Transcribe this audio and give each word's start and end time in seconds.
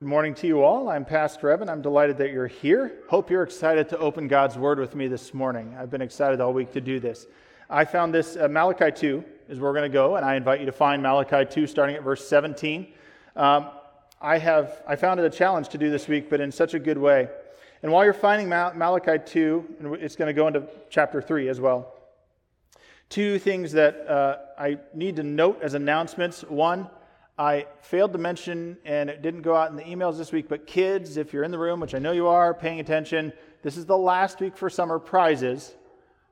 Good 0.00 0.10
morning 0.10 0.34
to 0.36 0.46
you 0.46 0.62
all. 0.62 0.88
I'm 0.90 1.04
Pastor 1.04 1.50
Evan. 1.50 1.68
I'm 1.68 1.82
delighted 1.82 2.18
that 2.18 2.30
you're 2.30 2.46
here. 2.46 3.00
Hope 3.08 3.32
you're 3.32 3.42
excited 3.42 3.88
to 3.88 3.98
open 3.98 4.28
God's 4.28 4.56
Word 4.56 4.78
with 4.78 4.94
me 4.94 5.08
this 5.08 5.34
morning. 5.34 5.74
I've 5.76 5.90
been 5.90 6.02
excited 6.02 6.40
all 6.40 6.52
week 6.52 6.72
to 6.74 6.80
do 6.80 7.00
this. 7.00 7.26
I 7.68 7.84
found 7.84 8.14
this, 8.14 8.36
uh, 8.36 8.46
Malachi 8.46 8.92
2 8.92 9.24
is 9.48 9.58
where 9.58 9.72
we're 9.72 9.76
going 9.76 9.90
to 9.90 9.92
go, 9.92 10.14
and 10.14 10.24
I 10.24 10.36
invite 10.36 10.60
you 10.60 10.66
to 10.66 10.72
find 10.72 11.02
Malachi 11.02 11.44
2 11.44 11.66
starting 11.66 11.96
at 11.96 12.04
verse 12.04 12.24
17. 12.28 12.92
Um, 13.34 13.70
I 14.20 14.38
have 14.38 14.84
I 14.86 14.94
found 14.94 15.18
it 15.18 15.26
a 15.26 15.36
challenge 15.36 15.68
to 15.70 15.78
do 15.78 15.90
this 15.90 16.06
week, 16.06 16.30
but 16.30 16.40
in 16.40 16.52
such 16.52 16.74
a 16.74 16.78
good 16.78 16.98
way. 16.98 17.28
And 17.82 17.90
while 17.90 18.04
you're 18.04 18.14
finding 18.14 18.48
Mal- 18.48 18.74
Malachi 18.74 19.18
2, 19.18 19.96
it's 20.00 20.14
going 20.14 20.28
to 20.28 20.32
go 20.32 20.46
into 20.46 20.62
chapter 20.90 21.20
3 21.20 21.48
as 21.48 21.60
well. 21.60 21.92
Two 23.08 23.40
things 23.40 23.72
that 23.72 24.08
uh, 24.08 24.36
I 24.56 24.78
need 24.94 25.16
to 25.16 25.24
note 25.24 25.58
as 25.60 25.74
announcements. 25.74 26.42
One, 26.42 26.88
I 27.38 27.66
failed 27.82 28.12
to 28.14 28.18
mention, 28.18 28.76
and 28.84 29.08
it 29.08 29.22
didn't 29.22 29.42
go 29.42 29.54
out 29.54 29.70
in 29.70 29.76
the 29.76 29.84
emails 29.84 30.18
this 30.18 30.32
week, 30.32 30.48
but 30.48 30.66
kids, 30.66 31.16
if 31.16 31.32
you're 31.32 31.44
in 31.44 31.52
the 31.52 31.58
room, 31.58 31.78
which 31.78 31.94
I 31.94 32.00
know 32.00 32.10
you 32.10 32.26
are, 32.26 32.52
paying 32.52 32.80
attention, 32.80 33.32
this 33.62 33.76
is 33.76 33.86
the 33.86 33.96
last 33.96 34.40
week 34.40 34.56
for 34.56 34.68
summer 34.68 34.98
prizes. 34.98 35.76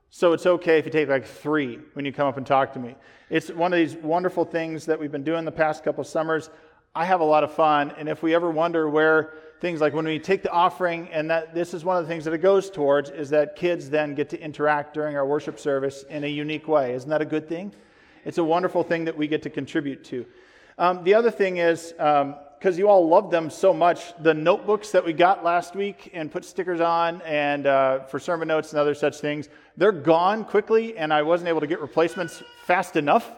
So 0.09 0.33
it's 0.33 0.45
okay 0.45 0.79
if 0.79 0.85
you 0.85 0.91
take 0.91 1.07
like 1.07 1.25
three 1.25 1.79
when 1.93 2.03
you 2.03 2.11
come 2.11 2.27
up 2.27 2.35
and 2.35 2.45
talk 2.45 2.73
to 2.73 2.79
me. 2.79 2.95
It's 3.29 3.49
one 3.49 3.71
of 3.71 3.79
these 3.79 3.95
wonderful 3.95 4.43
things 4.43 4.85
that 4.85 4.99
we've 4.99 5.11
been 5.11 5.23
doing 5.23 5.45
the 5.45 5.51
past 5.51 5.83
couple 5.83 6.03
summers. 6.03 6.49
I 6.93 7.05
have 7.05 7.21
a 7.21 7.25
lot 7.25 7.45
of 7.45 7.53
fun, 7.53 7.93
and 7.97 8.09
if 8.09 8.21
we 8.21 8.35
ever 8.35 8.51
wonder 8.51 8.89
where 8.89 9.33
things 9.61 9.79
like 9.79 9.93
when 9.93 10.05
we 10.05 10.19
take 10.19 10.43
the 10.43 10.51
offering, 10.51 11.09
and 11.11 11.29
that 11.29 11.53
this 11.53 11.73
is 11.73 11.85
one 11.85 11.95
of 11.95 12.03
the 12.03 12.09
things 12.09 12.25
that 12.25 12.33
it 12.33 12.39
goes 12.39 12.69
towards, 12.69 13.11
is 13.11 13.29
that 13.29 13.55
kids 13.55 13.89
then 13.89 14.13
get 14.13 14.29
to 14.29 14.39
interact 14.41 14.93
during 14.93 15.15
our 15.15 15.25
worship 15.25 15.57
service 15.57 16.03
in 16.09 16.25
a 16.25 16.27
unique 16.27 16.67
way. 16.67 16.93
Isn't 16.93 17.09
that 17.09 17.21
a 17.21 17.25
good 17.25 17.47
thing? 17.47 17.73
It's 18.25 18.39
a 18.39 18.43
wonderful 18.43 18.83
thing 18.83 19.05
that 19.05 19.15
we 19.15 19.27
get 19.27 19.43
to 19.43 19.49
contribute 19.49 20.03
to. 20.05 20.25
Um, 20.79 21.03
the 21.03 21.15
other 21.15 21.31
thing 21.31 21.57
is, 21.57 21.93
because 21.93 22.23
um, 22.23 22.77
you 22.77 22.87
all 22.87 23.07
love 23.07 23.31
them 23.31 23.49
so 23.49 23.73
much, 23.73 24.13
the 24.21 24.33
notebooks 24.33 24.91
that 24.91 25.03
we 25.03 25.11
got 25.11 25.43
last 25.43 25.75
week 25.75 26.11
and 26.13 26.31
put 26.31 26.45
stickers 26.45 26.79
on 26.79 27.21
and 27.23 27.65
uh, 27.65 27.99
for 28.03 28.19
sermon 28.19 28.47
notes 28.47 28.71
and 28.71 28.79
other 28.79 28.93
such 28.93 29.19
things, 29.19 29.49
they're 29.75 29.91
gone 29.91 30.45
quickly, 30.45 30.95
and 30.97 31.11
I 31.11 31.23
wasn't 31.23 31.49
able 31.49 31.61
to 31.61 31.67
get 31.67 31.81
replacements 31.81 32.43
fast 32.65 32.95
enough. 32.95 33.31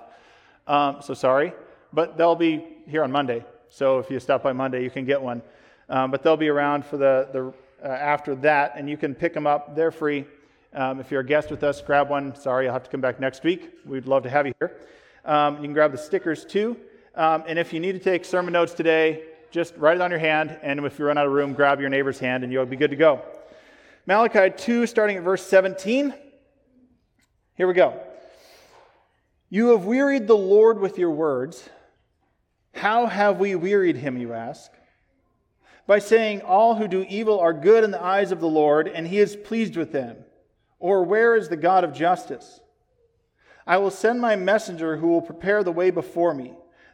Um, 0.68 0.98
so 1.02 1.14
sorry. 1.14 1.54
But 1.94 2.18
they'll 2.18 2.36
be 2.36 2.64
here 2.88 3.04
on 3.04 3.12
Monday. 3.12 3.46
So 3.70 4.00
if 4.00 4.12
you 4.12 4.20
stop 4.20 4.44
by 4.44 4.54
Monday, 4.54 4.84
you 4.84 4.92
can 4.92 5.06
get 5.06 5.22
one. 5.22 5.42
Um, 5.88 6.12
but 6.12 6.22
they'll 6.22 6.38
be 6.38 6.50
around 6.50 6.86
for 6.86 6.98
the, 6.98 7.30
the 7.32 7.54
uh, 7.84 7.88
after 7.88 8.36
that, 8.36 8.74
and 8.76 8.90
you 8.90 8.98
can 8.98 9.16
pick 9.16 9.34
them 9.34 9.48
up. 9.48 9.76
They're 9.76 9.92
free. 9.92 10.26
Um, 10.74 11.00
if 11.00 11.10
you're 11.10 11.22
a 11.22 11.26
guest 11.26 11.50
with 11.50 11.64
us, 11.64 11.82
grab 11.82 12.10
one. 12.10 12.36
Sorry, 12.36 12.66
you'll 12.66 12.74
have 12.74 12.84
to 12.84 12.90
come 12.90 13.02
back 13.02 13.20
next 13.20 13.44
week. 13.44 13.72
We'd 13.86 14.06
love 14.06 14.24
to 14.24 14.30
have 14.30 14.46
you 14.46 14.54
here. 14.60 14.76
Um, 15.26 15.56
you 15.56 15.64
can 15.64 15.74
grab 15.74 15.92
the 15.92 15.98
stickers 15.98 16.46
too. 16.46 16.78
Um, 17.20 17.44
and 17.48 17.60
if 17.60 17.74
you 17.74 17.82
need 17.82 17.92
to 17.92 18.00
take 18.00 18.24
sermon 18.24 18.54
notes 18.54 18.74
today, 18.74 19.24
just 19.52 19.76
write 19.76 19.98
it 19.98 20.02
on 20.02 20.10
your 20.10 20.22
hand. 20.22 20.58
And 20.64 20.80
if 20.86 20.98
you 20.98 21.04
run 21.04 21.18
out 21.18 21.26
of 21.26 21.34
room, 21.34 21.52
grab 21.52 21.82
your 21.82 21.90
neighbor's 21.90 22.18
hand 22.18 22.46
and 22.46 22.54
you'll 22.54 22.66
be 22.66 22.78
good 22.78 22.92
to 22.92 22.96
go. 22.96 23.22
Malachi 24.06 24.56
2, 24.56 24.88
starting 24.88 25.18
at 25.18 25.24
verse 25.24 25.46
17. 25.46 26.14
Here 27.56 27.68
we 27.68 27.74
go. 27.74 28.02
You 29.50 29.72
have 29.72 29.84
wearied 29.84 30.28
the 30.28 30.38
Lord 30.38 30.80
with 30.80 30.98
your 30.98 31.12
words. 31.12 31.68
How 32.74 33.08
have 33.08 33.38
we 33.38 33.54
wearied 33.54 33.98
him, 33.98 34.18
you 34.18 34.32
ask? 34.32 34.72
By 35.88 36.00
saying, 36.00 36.44
All 36.44 36.76
who 36.76 36.88
do 36.88 37.06
evil 37.10 37.38
are 37.38 37.52
good 37.52 37.84
in 37.84 37.92
the 37.92 38.02
eyes 38.02 38.32
of 38.32 38.40
the 38.40 38.48
Lord, 38.48 38.88
and 38.88 39.06
he 39.06 39.20
is 39.20 39.36
pleased 39.36 39.76
with 39.76 39.92
them. 39.92 40.16
Or 40.80 41.04
where 41.04 41.36
is 41.36 41.50
the 41.50 41.58
God 41.58 41.84
of 41.84 41.92
justice? 41.92 42.62
I 43.68 43.76
will 43.76 43.92
send 43.92 44.22
my 44.22 44.38
messenger 44.38 44.96
who 44.96 45.10
will 45.10 45.22
prepare 45.22 45.66
the 45.66 45.74
way 45.74 45.90
before 45.90 46.34
me. 46.34 46.54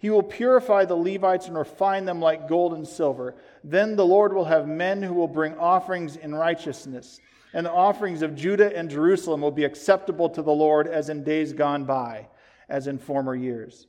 He 0.00 0.08
will 0.08 0.22
purify 0.22 0.86
the 0.86 0.96
Levites 0.96 1.46
and 1.46 1.56
refine 1.56 2.06
them 2.06 2.20
like 2.20 2.48
gold 2.48 2.72
and 2.72 2.88
silver. 2.88 3.34
Then 3.62 3.96
the 3.96 4.06
Lord 4.06 4.32
will 4.32 4.46
have 4.46 4.66
men 4.66 5.02
who 5.02 5.12
will 5.12 5.28
bring 5.28 5.56
offerings 5.58 6.16
in 6.16 6.34
righteousness, 6.34 7.20
and 7.52 7.66
the 7.66 7.72
offerings 7.72 8.22
of 8.22 8.34
Judah 8.34 8.74
and 8.74 8.88
Jerusalem 8.88 9.42
will 9.42 9.50
be 9.50 9.64
acceptable 9.64 10.30
to 10.30 10.40
the 10.40 10.50
Lord 10.50 10.88
as 10.88 11.10
in 11.10 11.22
days 11.22 11.52
gone 11.52 11.84
by, 11.84 12.28
as 12.66 12.86
in 12.86 12.98
former 12.98 13.34
years. 13.34 13.88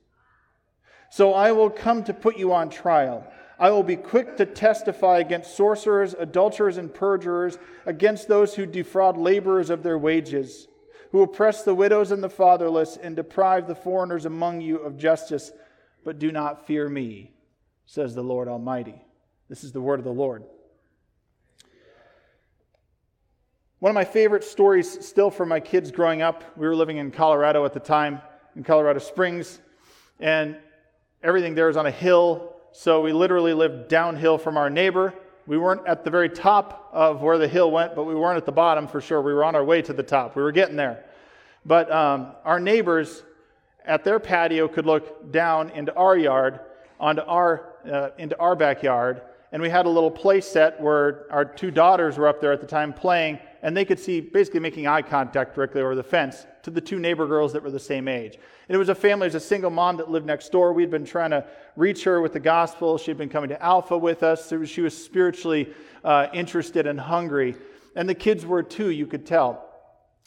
So 1.10 1.32
I 1.32 1.52
will 1.52 1.70
come 1.70 2.04
to 2.04 2.12
put 2.12 2.36
you 2.36 2.52
on 2.52 2.68
trial. 2.68 3.26
I 3.58 3.70
will 3.70 3.82
be 3.82 3.96
quick 3.96 4.36
to 4.36 4.44
testify 4.44 5.18
against 5.18 5.56
sorcerers, 5.56 6.14
adulterers, 6.18 6.76
and 6.76 6.92
perjurers, 6.92 7.56
against 7.86 8.28
those 8.28 8.54
who 8.54 8.66
defraud 8.66 9.16
laborers 9.16 9.70
of 9.70 9.82
their 9.82 9.98
wages, 9.98 10.68
who 11.10 11.22
oppress 11.22 11.62
the 11.62 11.74
widows 11.74 12.12
and 12.12 12.22
the 12.22 12.28
fatherless, 12.28 12.98
and 12.98 13.16
deprive 13.16 13.66
the 13.66 13.74
foreigners 13.74 14.26
among 14.26 14.60
you 14.60 14.76
of 14.76 14.98
justice 14.98 15.52
but 16.04 16.18
do 16.18 16.32
not 16.32 16.66
fear 16.66 16.88
me, 16.88 17.32
says 17.86 18.14
the 18.14 18.22
Lord 18.22 18.48
Almighty. 18.48 19.02
This 19.48 19.64
is 19.64 19.72
the 19.72 19.80
word 19.80 19.98
of 19.98 20.04
the 20.04 20.12
Lord. 20.12 20.44
One 23.78 23.90
of 23.90 23.94
my 23.94 24.04
favorite 24.04 24.44
stories, 24.44 25.04
still 25.04 25.30
from 25.30 25.48
my 25.48 25.58
kids 25.58 25.90
growing 25.90 26.22
up, 26.22 26.44
we 26.56 26.66
were 26.66 26.76
living 26.76 26.98
in 26.98 27.10
Colorado 27.10 27.64
at 27.64 27.72
the 27.72 27.80
time, 27.80 28.20
in 28.54 28.62
Colorado 28.62 29.00
Springs, 29.00 29.60
and 30.20 30.56
everything 31.22 31.54
there 31.54 31.68
is 31.68 31.76
on 31.76 31.86
a 31.86 31.90
hill. 31.90 32.54
So 32.70 33.00
we 33.00 33.12
literally 33.12 33.54
lived 33.54 33.88
downhill 33.88 34.38
from 34.38 34.56
our 34.56 34.70
neighbor. 34.70 35.12
We 35.46 35.58
weren't 35.58 35.86
at 35.86 36.04
the 36.04 36.10
very 36.10 36.28
top 36.28 36.90
of 36.92 37.22
where 37.22 37.38
the 37.38 37.48
hill 37.48 37.72
went, 37.72 37.96
but 37.96 38.04
we 38.04 38.14
weren't 38.14 38.36
at 38.36 38.46
the 38.46 38.52
bottom 38.52 38.86
for 38.86 39.00
sure. 39.00 39.20
We 39.20 39.34
were 39.34 39.44
on 39.44 39.56
our 39.56 39.64
way 39.64 39.82
to 39.82 39.92
the 39.92 40.04
top. 40.04 40.36
We 40.36 40.42
were 40.42 40.52
getting 40.52 40.76
there. 40.76 41.04
But 41.64 41.90
um, 41.90 42.32
our 42.44 42.60
neighbors 42.60 43.24
at 43.84 44.04
their 44.04 44.18
patio 44.18 44.68
could 44.68 44.86
look 44.86 45.32
down 45.32 45.70
into 45.70 45.94
our 45.94 46.16
yard, 46.16 46.60
onto 47.00 47.22
our, 47.22 47.74
uh, 47.90 48.10
into 48.18 48.38
our 48.38 48.54
backyard. 48.54 49.22
And 49.50 49.60
we 49.60 49.68
had 49.68 49.84
a 49.84 49.88
little 49.88 50.10
play 50.10 50.40
set 50.40 50.80
where 50.80 51.26
our 51.30 51.44
two 51.44 51.70
daughters 51.70 52.16
were 52.16 52.26
up 52.26 52.40
there 52.40 52.52
at 52.52 52.60
the 52.60 52.66
time 52.66 52.92
playing, 52.92 53.38
and 53.62 53.76
they 53.76 53.84
could 53.84 53.98
see 53.98 54.20
basically 54.20 54.60
making 54.60 54.86
eye 54.86 55.02
contact 55.02 55.54
directly 55.54 55.82
over 55.82 55.94
the 55.94 56.02
fence 56.02 56.46
to 56.62 56.70
the 56.70 56.80
two 56.80 56.98
neighbor 56.98 57.26
girls 57.26 57.52
that 57.52 57.62
were 57.62 57.70
the 57.70 57.78
same 57.78 58.08
age. 58.08 58.38
And 58.68 58.74
it 58.74 58.78
was 58.78 58.88
a 58.88 58.94
family, 58.94 59.26
it 59.26 59.34
was 59.34 59.42
a 59.42 59.46
single 59.46 59.70
mom 59.70 59.98
that 59.98 60.10
lived 60.10 60.24
next 60.24 60.52
door. 60.52 60.72
We'd 60.72 60.90
been 60.90 61.04
trying 61.04 61.32
to 61.32 61.44
reach 61.76 62.04
her 62.04 62.22
with 62.22 62.32
the 62.32 62.40
gospel. 62.40 62.96
She'd 62.96 63.18
been 63.18 63.28
coming 63.28 63.50
to 63.50 63.62
Alpha 63.62 63.98
with 63.98 64.22
us. 64.22 64.46
So 64.46 64.64
she 64.64 64.80
was 64.80 64.96
spiritually 64.96 65.68
uh, 66.04 66.28
interested 66.32 66.86
and 66.86 66.98
hungry. 66.98 67.56
And 67.94 68.08
the 68.08 68.14
kids 68.14 68.46
were 68.46 68.62
too, 68.62 68.90
you 68.90 69.06
could 69.06 69.26
tell. 69.26 69.71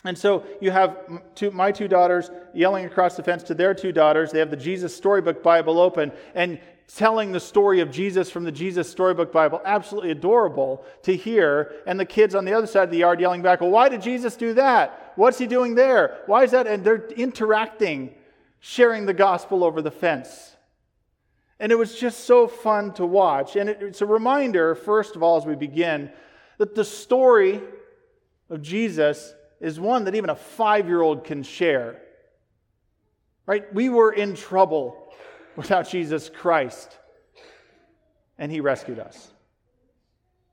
And 0.06 0.16
so 0.16 0.44
you 0.62 0.70
have 0.70 0.98
two, 1.34 1.50
my 1.50 1.72
two 1.72 1.88
daughters 1.88 2.30
yelling 2.54 2.86
across 2.86 3.18
the 3.18 3.24
fence 3.24 3.42
to 3.44 3.56
their 3.56 3.74
two 3.74 3.92
daughters. 3.92 4.32
They 4.32 4.40
have 4.40 4.52
the 4.52 4.56
Jesus 4.56 4.96
Storybook 4.96 5.42
Bible 5.42 5.80
open 5.80 6.12
and 6.36 6.60
telling 6.88 7.32
the 7.32 7.40
story 7.40 7.80
of 7.80 7.90
Jesus 7.90 8.30
from 8.30 8.44
the 8.44 8.52
Jesus 8.52 8.88
Storybook 8.88 9.32
Bible. 9.32 9.60
Absolutely 9.66 10.12
adorable 10.12 10.86
to 11.02 11.16
hear. 11.16 11.74
And 11.88 12.00
the 12.00 12.06
kids 12.06 12.36
on 12.36 12.46
the 12.46 12.54
other 12.54 12.68
side 12.68 12.84
of 12.84 12.92
the 12.92 13.00
yard 13.00 13.20
yelling 13.20 13.42
back, 13.42 13.62
Well, 13.62 13.72
why 13.72 13.90
did 13.90 14.04
Jesus 14.04 14.36
do 14.36 14.54
that? 14.54 15.14
What's 15.16 15.40
he 15.40 15.48
doing 15.48 15.74
there? 15.74 16.20
Why 16.28 16.44
is 16.44 16.52
that? 16.52 16.68
And 16.68 16.84
they're 16.84 17.08
interacting, 17.08 18.14
sharing 18.60 19.08
the 19.08 19.14
gospel 19.14 19.64
over 19.64 19.82
the 19.82 19.92
fence. 19.92 20.56
And 21.60 21.72
it 21.72 21.80
was 21.80 21.98
just 21.98 22.26
so 22.26 22.48
fun 22.48 22.94
to 22.94 23.06
watch. 23.08 23.56
And 23.56 23.70
it's 23.70 24.02
a 24.02 24.06
reminder, 24.06 24.76
first 24.76 25.16
of 25.16 25.24
all, 25.24 25.38
as 25.38 25.46
we 25.46 25.56
begin, 25.56 26.12
that 26.60 26.76
the 26.76 26.86
story 26.86 27.62
of 28.50 28.62
Jesus 28.62 29.34
is 29.60 29.80
one 29.80 30.06
that 30.06 30.16
even 30.16 30.30
a 30.30 30.36
five 30.36 30.88
year 30.88 31.02
old 31.02 31.24
can 31.24 31.44
share. 31.44 32.02
Right? 33.46 33.72
We 33.74 33.90
were 33.90 34.12
in 34.12 34.36
trouble 34.36 35.14
without 35.56 35.90
Jesus 35.90 36.30
Christ, 36.30 36.98
and 38.38 38.52
He 38.52 38.60
rescued 38.60 39.00
us. 39.00 39.32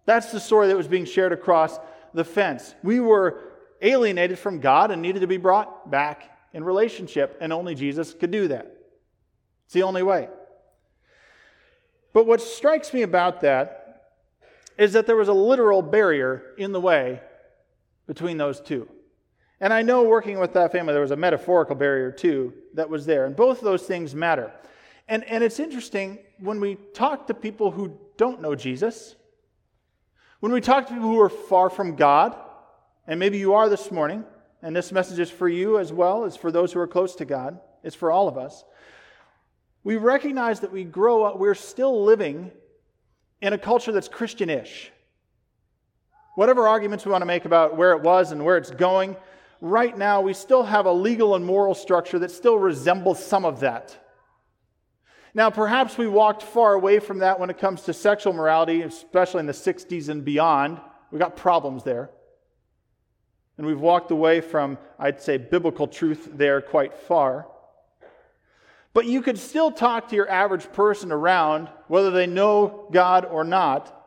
That's 0.05 0.32
the 0.32 0.41
story 0.41 0.69
that 0.69 0.76
was 0.76 0.88
being 0.88 1.05
shared 1.05 1.32
across 1.32 1.79
the 2.12 2.25
fence. 2.25 2.75
We 2.82 3.00
were 3.00 3.53
alienated 3.81 4.38
from 4.38 4.61
God 4.61 4.91
and 4.91 5.00
needed 5.03 5.21
to 5.21 5.26
be 5.26 5.37
brought 5.37 5.91
back 5.91 6.31
in 6.53 6.65
relationship, 6.65 7.38
and 7.41 7.53
only 7.53 7.75
Jesus 7.75 8.12
could 8.15 8.31
do 8.31 8.49
that. 8.49 8.76
It's 9.65 9.75
the 9.75 9.82
only 9.85 10.03
way. 10.03 10.29
But 12.12 12.26
what 12.26 12.41
strikes 12.41 12.93
me 12.93 13.03
about 13.03 13.41
that 13.41 14.12
is 14.76 14.93
that 14.93 15.06
there 15.06 15.17
was 15.17 15.29
a 15.29 15.32
literal 15.32 15.82
barrier 15.82 16.43
in 16.59 16.73
the 16.73 16.81
way 16.81 17.21
between 18.06 18.37
those 18.37 18.61
two. 18.61 18.88
And 19.62 19.73
I 19.73 19.82
know 19.82 20.03
working 20.03 20.41
with 20.41 20.55
that 20.55 20.73
family, 20.73 20.93
there 20.93 21.03
was 21.03 21.12
a 21.12 21.17
metaphorical 21.17 21.76
barrier 21.76 22.11
too 22.11 22.53
that 22.75 22.91
was 22.91 23.06
there. 23.06 23.26
And 23.26 23.37
both 23.37 23.59
of 23.59 23.64
those 23.64 23.85
things 23.85 24.12
matter. 24.12 24.53
And, 25.06 25.23
and 25.25 25.44
it's 25.44 25.61
interesting 25.61 26.19
when 26.41 26.59
we 26.59 26.75
talk 26.94 27.29
to 27.29 27.35
people 27.35 27.70
who 27.70 27.97
don't 28.17 28.43
know 28.43 28.56
Jesus, 28.56 29.14
when 30.41 30.50
we 30.50 30.61
talk 30.61 30.88
to 30.88 30.93
people 30.93 31.09
who 31.09 31.20
are 31.20 31.29
far 31.29 31.70
from 31.70 31.94
God, 31.94 32.37
and 33.06 33.20
maybe 33.20 33.38
you 33.38 33.55
are 33.55 33.69
this 33.69 33.93
morning, 33.93 34.25
and 34.62 34.75
this 34.75 34.91
message 34.91 35.20
is 35.20 35.31
for 35.31 35.49
you 35.49 35.79
as 35.79 35.93
well 35.93 36.25
as 36.25 36.37
for 36.37 36.50
those 36.50 36.73
who 36.73 36.81
are 36.81 36.88
close 36.88 37.14
to 37.17 37.25
God, 37.25 37.61
it's 37.85 37.94
for 37.94 38.11
all 38.11 38.26
of 38.26 38.37
us. 38.37 38.64
We 39.85 39.97
recognize 39.97 40.59
that 40.61 40.73
we 40.73 40.82
grow 40.82 41.23
up, 41.23 41.38
we're 41.38 41.55
still 41.55 42.05
living 42.05 42.50
in 43.41 43.53
a 43.53 43.59
culture 43.59 43.93
that's 43.93 44.09
Christian 44.09 44.50
ish. 44.50 44.91
Whatever 46.35 46.67
arguments 46.67 47.05
we 47.05 47.12
want 47.12 47.23
to 47.23 47.26
make 47.26 47.44
about 47.44 47.76
where 47.76 47.93
it 47.93 48.03
was 48.03 48.32
and 48.32 48.44
where 48.44 48.56
it's 48.56 48.73
going, 48.73 49.14
right 49.62 49.97
now 49.97 50.20
we 50.20 50.35
still 50.35 50.64
have 50.64 50.87
a 50.87 50.93
legal 50.93 51.37
and 51.37 51.44
moral 51.44 51.75
structure 51.75 52.19
that 52.19 52.32
still 52.32 52.59
resembles 52.59 53.25
some 53.25 53.44
of 53.44 53.61
that. 53.61 53.97
Now, 55.35 55.49
perhaps 55.49 55.97
we 55.97 56.09
walked 56.09 56.43
far 56.43 56.75
away 56.75 56.99
from 56.99 57.20
that 57.20 57.41
when 57.41 57.49
it 57.49 57.59
comes 57.59 57.82
to 57.82 57.94
sexual 57.94 58.35
morality, 58.35 58.82
especially 58.82 59.41
in 59.41 59.47
the 59.47 59.53
60s 59.53 60.11
and 60.11 60.25
beyond. 60.25 60.79
We 61.11 61.19
got 61.19 61.37
problems 61.37 61.85
there. 61.85 62.11
And 63.56 63.67
we've 63.67 63.81
walked 63.81 64.11
away 64.11 64.41
from, 64.41 64.76
I'd 64.99 65.23
say, 65.23 65.38
biblical 65.38 65.87
truth 65.87 66.29
there 66.35 66.61
quite 66.61 66.93
far. 66.93 67.47
But 68.93 69.06
you 69.06 69.23
could 69.23 69.38
still 69.38 69.70
talk 69.70 70.09
to 70.09 70.17
your 70.17 70.29
average 70.29 70.70
person 70.73 71.12
around, 71.12 71.70
whether 71.87 72.11
they 72.11 72.26
know 72.26 72.88
God 72.93 73.25
or 73.25 73.44
not. 73.44 74.01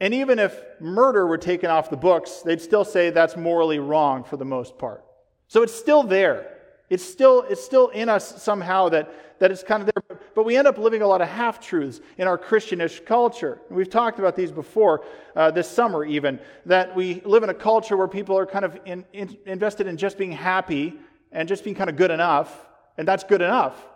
And 0.00 0.14
even 0.14 0.38
if 0.38 0.60
murder 0.80 1.26
were 1.26 1.38
taken 1.38 1.70
off 1.70 1.90
the 1.90 1.96
books, 1.96 2.42
they'd 2.42 2.60
still 2.60 2.84
say 2.84 3.10
that's 3.10 3.36
morally 3.36 3.78
wrong 3.78 4.22
for 4.24 4.36
the 4.36 4.44
most 4.44 4.78
part. 4.78 5.04
So 5.48 5.62
it's 5.62 5.74
still 5.74 6.02
there. 6.02 6.54
It's 6.88 7.04
still, 7.04 7.42
it's 7.48 7.62
still 7.62 7.88
in 7.88 8.08
us 8.08 8.42
somehow 8.42 8.88
that, 8.90 9.12
that 9.40 9.50
it's 9.50 9.62
kind 9.62 9.82
of 9.82 9.90
there. 9.94 10.18
But 10.34 10.44
we 10.44 10.56
end 10.56 10.68
up 10.68 10.78
living 10.78 11.02
a 11.02 11.06
lot 11.06 11.20
of 11.20 11.28
half 11.28 11.60
truths 11.60 12.00
in 12.16 12.28
our 12.28 12.38
Christianish 12.38 13.00
culture. 13.00 13.60
And 13.68 13.76
we've 13.76 13.90
talked 13.90 14.18
about 14.18 14.36
these 14.36 14.52
before, 14.52 15.04
uh, 15.34 15.50
this 15.50 15.68
summer 15.68 16.04
even, 16.04 16.38
that 16.64 16.94
we 16.94 17.20
live 17.24 17.42
in 17.42 17.50
a 17.50 17.54
culture 17.54 17.96
where 17.96 18.08
people 18.08 18.38
are 18.38 18.46
kind 18.46 18.64
of 18.64 18.78
in, 18.86 19.04
in, 19.12 19.36
invested 19.46 19.86
in 19.86 19.96
just 19.96 20.16
being 20.16 20.32
happy 20.32 20.94
and 21.32 21.48
just 21.48 21.64
being 21.64 21.76
kind 21.76 21.90
of 21.90 21.96
good 21.96 22.10
enough. 22.10 22.66
And 22.96 23.06
that's 23.06 23.24
good 23.24 23.42
enough 23.42 23.86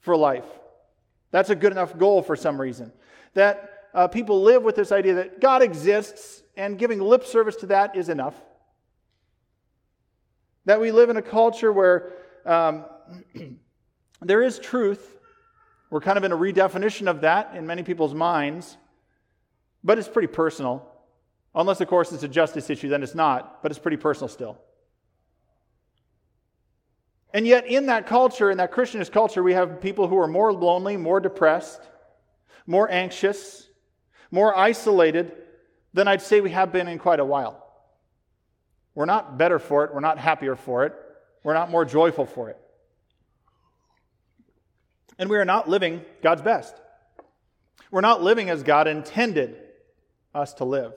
for 0.00 0.16
life. 0.16 0.46
That's 1.30 1.50
a 1.50 1.54
good 1.54 1.72
enough 1.72 1.96
goal 1.98 2.22
for 2.22 2.36
some 2.36 2.60
reason. 2.60 2.92
That 3.34 3.69
uh, 3.94 4.08
people 4.08 4.42
live 4.42 4.62
with 4.62 4.76
this 4.76 4.92
idea 4.92 5.14
that 5.14 5.40
God 5.40 5.62
exists 5.62 6.42
and 6.56 6.78
giving 6.78 7.00
lip 7.00 7.24
service 7.24 7.56
to 7.56 7.66
that 7.66 7.96
is 7.96 8.08
enough. 8.08 8.34
That 10.66 10.80
we 10.80 10.92
live 10.92 11.10
in 11.10 11.16
a 11.16 11.22
culture 11.22 11.72
where 11.72 12.12
um, 12.44 12.84
there 14.20 14.42
is 14.42 14.58
truth. 14.58 15.18
We're 15.90 16.00
kind 16.00 16.18
of 16.18 16.24
in 16.24 16.32
a 16.32 16.36
redefinition 16.36 17.08
of 17.08 17.22
that 17.22 17.56
in 17.56 17.66
many 17.66 17.82
people's 17.82 18.14
minds, 18.14 18.76
but 19.82 19.98
it's 19.98 20.08
pretty 20.08 20.28
personal. 20.28 20.86
Unless, 21.54 21.80
of 21.80 21.88
course, 21.88 22.12
it's 22.12 22.22
a 22.22 22.28
justice 22.28 22.70
issue, 22.70 22.88
then 22.88 23.02
it's 23.02 23.14
not, 23.14 23.60
but 23.62 23.72
it's 23.72 23.80
pretty 23.80 23.96
personal 23.96 24.28
still. 24.28 24.58
And 27.32 27.46
yet, 27.46 27.66
in 27.66 27.86
that 27.86 28.06
culture, 28.06 28.50
in 28.50 28.58
that 28.58 28.72
Christianist 28.72 29.12
culture, 29.12 29.42
we 29.42 29.52
have 29.52 29.80
people 29.80 30.06
who 30.08 30.18
are 30.18 30.26
more 30.28 30.52
lonely, 30.52 30.96
more 30.96 31.20
depressed, 31.20 31.80
more 32.66 32.90
anxious, 32.90 33.68
more 34.30 34.56
isolated 34.56 35.32
than 35.92 36.08
I'd 36.08 36.22
say 36.22 36.40
we 36.40 36.50
have 36.50 36.72
been 36.72 36.88
in 36.88 36.98
quite 36.98 37.20
a 37.20 37.24
while. 37.24 37.66
We're 38.94 39.06
not 39.06 39.38
better 39.38 39.58
for 39.58 39.84
it, 39.84 39.94
we're 39.94 40.00
not 40.00 40.18
happier 40.18 40.56
for 40.56 40.84
it, 40.84 40.94
we're 41.42 41.54
not 41.54 41.70
more 41.70 41.84
joyful 41.84 42.26
for 42.26 42.50
it. 42.50 42.58
And 45.18 45.28
we 45.28 45.36
are 45.36 45.44
not 45.44 45.68
living 45.68 46.02
God's 46.22 46.42
best. 46.42 46.74
We're 47.90 48.00
not 48.00 48.22
living 48.22 48.50
as 48.50 48.62
God 48.62 48.86
intended 48.86 49.56
us 50.34 50.54
to 50.54 50.64
live, 50.64 50.92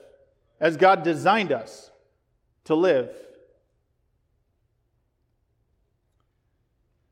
as 0.60 0.76
God 0.76 1.02
designed 1.02 1.52
us 1.52 1.90
to 2.64 2.74
live. 2.74 3.14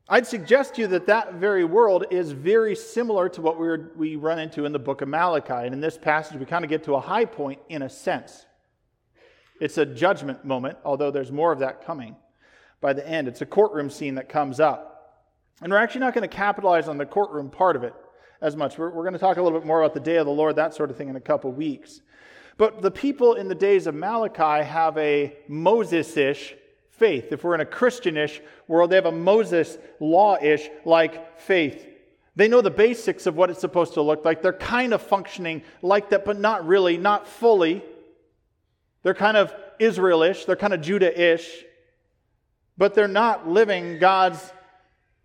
I'd 0.09 0.27
suggest 0.27 0.75
to 0.75 0.81
you 0.81 0.87
that 0.87 1.07
that 1.07 1.35
very 1.35 1.63
world 1.63 2.05
is 2.11 2.33
very 2.33 2.75
similar 2.75 3.29
to 3.29 3.41
what 3.41 3.57
we 3.57 3.77
we 3.95 4.15
run 4.17 4.37
into 4.37 4.65
in 4.65 4.73
the 4.73 4.79
book 4.79 5.01
of 5.01 5.07
Malachi. 5.07 5.53
And 5.53 5.73
in 5.73 5.79
this 5.79 5.97
passage, 5.97 6.37
we 6.37 6.45
kind 6.45 6.65
of 6.65 6.69
get 6.69 6.83
to 6.83 6.95
a 6.95 6.99
high 6.99 7.25
point 7.25 7.59
in 7.69 7.83
a 7.83 7.89
sense. 7.89 8.45
It's 9.61 9.77
a 9.77 9.85
judgment 9.85 10.43
moment, 10.43 10.77
although 10.83 11.09
there's 11.09 11.31
more 11.31 11.53
of 11.53 11.59
that 11.59 11.85
coming 11.85 12.17
by 12.81 12.91
the 12.91 13.07
end. 13.07 13.29
It's 13.29 13.41
a 13.41 13.45
courtroom 13.45 13.89
scene 13.89 14.15
that 14.15 14.27
comes 14.27 14.59
up. 14.59 14.89
And 15.61 15.71
we're 15.71 15.79
actually 15.79 16.01
not 16.01 16.13
going 16.13 16.27
to 16.27 16.35
capitalize 16.35 16.89
on 16.89 16.97
the 16.97 17.05
courtroom 17.05 17.49
part 17.49 17.77
of 17.77 17.83
it 17.83 17.93
as 18.41 18.57
much. 18.57 18.77
We're, 18.77 18.89
we're 18.89 19.03
going 19.03 19.13
to 19.13 19.19
talk 19.19 19.37
a 19.37 19.41
little 19.41 19.57
bit 19.57 19.65
more 19.65 19.81
about 19.81 19.93
the 19.93 20.01
day 20.01 20.17
of 20.17 20.25
the 20.25 20.33
Lord, 20.33 20.57
that 20.57 20.73
sort 20.73 20.89
of 20.89 20.97
thing, 20.97 21.07
in 21.07 21.15
a 21.15 21.21
couple 21.21 21.49
weeks. 21.53 22.01
But 22.57 22.81
the 22.81 22.91
people 22.91 23.35
in 23.35 23.47
the 23.47 23.55
days 23.55 23.87
of 23.87 23.95
Malachi 23.95 24.65
have 24.65 24.97
a 24.97 25.37
Moses 25.47 26.17
ish 26.17 26.55
faith. 27.03 27.31
If 27.31 27.43
we're 27.43 27.55
in 27.55 27.61
a 27.61 27.65
Christianish 27.65 28.41
world, 28.67 28.89
they 28.89 28.95
have 28.95 29.05
a 29.05 29.11
Moses 29.11 29.77
law 29.99 30.37
ish 30.41 30.69
like 30.85 31.39
faith. 31.39 31.85
They 32.35 32.47
know 32.47 32.61
the 32.61 32.71
basics 32.71 33.25
of 33.25 33.35
what 33.35 33.49
it's 33.49 33.59
supposed 33.59 33.95
to 33.95 34.01
look 34.01 34.25
like. 34.25 34.41
They're 34.41 34.53
kind 34.53 34.93
of 34.93 35.01
functioning 35.01 35.63
like 35.81 36.09
that, 36.11 36.25
but 36.25 36.39
not 36.39 36.65
really, 36.65 36.97
not 36.97 37.27
fully. 37.27 37.83
They're 39.03 39.13
kind 39.13 39.37
of 39.37 39.53
Israelish, 39.79 40.45
they're 40.45 40.55
kind 40.55 40.73
of 40.73 40.81
Judah 40.81 41.11
ish 41.31 41.65
but 42.77 42.93
they're 42.93 43.07
not 43.07 43.47
living 43.47 43.99
God's 43.99 44.51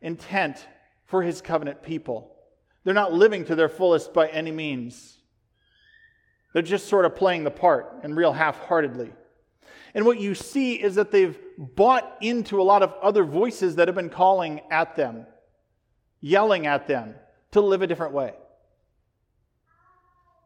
intent 0.01 0.67
for 1.05 1.23
his 1.23 1.41
covenant 1.41 1.83
people. 1.83 2.35
They're 2.85 2.95
not 2.95 3.13
living 3.13 3.45
to 3.47 3.55
their 3.55 3.69
fullest 3.69 4.13
by 4.13 4.29
any 4.29 4.51
means. 4.51 5.19
They're 6.53 6.63
just 6.63 6.89
sort 6.89 7.05
of 7.05 7.17
playing 7.17 7.45
the 7.45 7.51
part 7.51 8.01
and 8.03 8.17
real 8.17 8.33
half 8.33 8.59
heartedly. 8.59 9.11
And 9.99 10.07
what 10.07 10.21
you 10.21 10.37
see 10.37 10.75
is 10.75 10.95
that 10.95 11.11
they've 11.11 11.37
bought 11.59 12.19
into 12.21 12.61
a 12.61 12.63
lot 12.63 12.85
of 12.85 12.95
other 13.03 13.25
voices 13.25 13.75
that 13.75 13.89
have 13.89 13.97
been 13.97 14.11
calling 14.11 14.61
at 14.71 14.95
them, 14.95 15.27
yelling 16.21 16.69
at 16.69 16.87
them 16.87 17.17
to 17.51 17.61
live 17.61 17.83
a 17.83 17.89
different 17.89 18.13
way. 18.13 18.33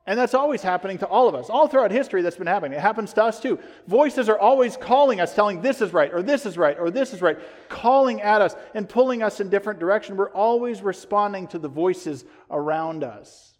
And 0.06 0.18
that's 0.18 0.32
always 0.32 0.62
happening 0.62 0.96
to 1.00 1.06
all 1.06 1.28
of 1.28 1.34
us. 1.34 1.50
All 1.50 1.68
throughout 1.68 1.90
history, 1.90 2.22
that's 2.22 2.38
been 2.38 2.46
happening. 2.46 2.78
It 2.78 2.80
happens 2.80 3.12
to 3.12 3.24
us 3.24 3.40
too. 3.40 3.58
Voices 3.86 4.30
are 4.30 4.38
always 4.38 4.78
calling 4.78 5.20
us, 5.20 5.34
telling 5.34 5.60
this 5.60 5.82
is 5.82 5.92
right, 5.92 6.10
or 6.14 6.22
this 6.22 6.46
is 6.46 6.56
right, 6.56 6.78
or 6.78 6.90
this 6.90 7.12
is 7.12 7.20
right, 7.20 7.38
calling 7.68 8.22
at 8.22 8.40
us 8.40 8.56
and 8.72 8.88
pulling 8.88 9.22
us 9.22 9.38
in 9.38 9.50
different 9.50 9.78
directions. 9.78 10.16
We're 10.16 10.30
always 10.30 10.80
responding 10.80 11.46
to 11.48 11.58
the 11.58 11.68
voices 11.68 12.24
around 12.50 13.04
us. 13.04 13.58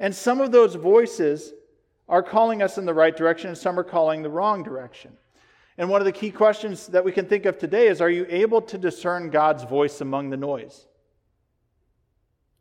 And 0.00 0.12
some 0.12 0.40
of 0.40 0.50
those 0.50 0.74
voices 0.74 1.52
are 2.10 2.22
calling 2.22 2.60
us 2.60 2.76
in 2.76 2.84
the 2.84 2.92
right 2.92 3.16
direction, 3.16 3.48
and 3.48 3.56
some 3.56 3.78
are 3.78 3.84
calling 3.84 4.22
the 4.22 4.28
wrong 4.28 4.62
direction. 4.62 5.12
And 5.78 5.88
one 5.88 6.02
of 6.02 6.04
the 6.04 6.12
key 6.12 6.30
questions 6.30 6.88
that 6.88 7.04
we 7.04 7.12
can 7.12 7.24
think 7.24 7.46
of 7.46 7.56
today 7.56 7.86
is 7.86 8.02
Are 8.02 8.10
you 8.10 8.26
able 8.28 8.60
to 8.62 8.76
discern 8.76 9.30
God's 9.30 9.64
voice 9.64 10.02
among 10.02 10.28
the 10.28 10.36
noise? 10.36 10.86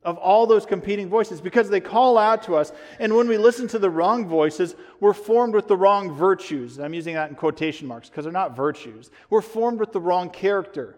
of 0.03 0.17
all 0.17 0.47
those 0.47 0.65
competing 0.65 1.09
voices 1.09 1.41
because 1.41 1.69
they 1.69 1.81
call 1.81 2.17
out 2.17 2.43
to 2.43 2.55
us. 2.55 2.71
And 2.99 3.13
when 3.15 3.27
we 3.27 3.37
listen 3.37 3.67
to 3.69 3.79
the 3.79 3.89
wrong 3.89 4.27
voices, 4.27 4.75
we're 5.01 5.13
formed 5.13 5.53
with 5.53 5.67
the 5.67 5.75
wrong 5.75 6.15
virtues. 6.15 6.79
I'm 6.79 6.93
using 6.93 7.15
that 7.15 7.29
in 7.29 7.35
quotation 7.35 7.85
marks 7.85 8.09
because 8.09 8.23
they're 8.23 8.31
not 8.31 8.55
virtues. 8.55 9.11
We're 9.29 9.41
formed 9.41 9.79
with 9.79 9.91
the 9.91 9.99
wrong 9.99 10.29
character. 10.29 10.97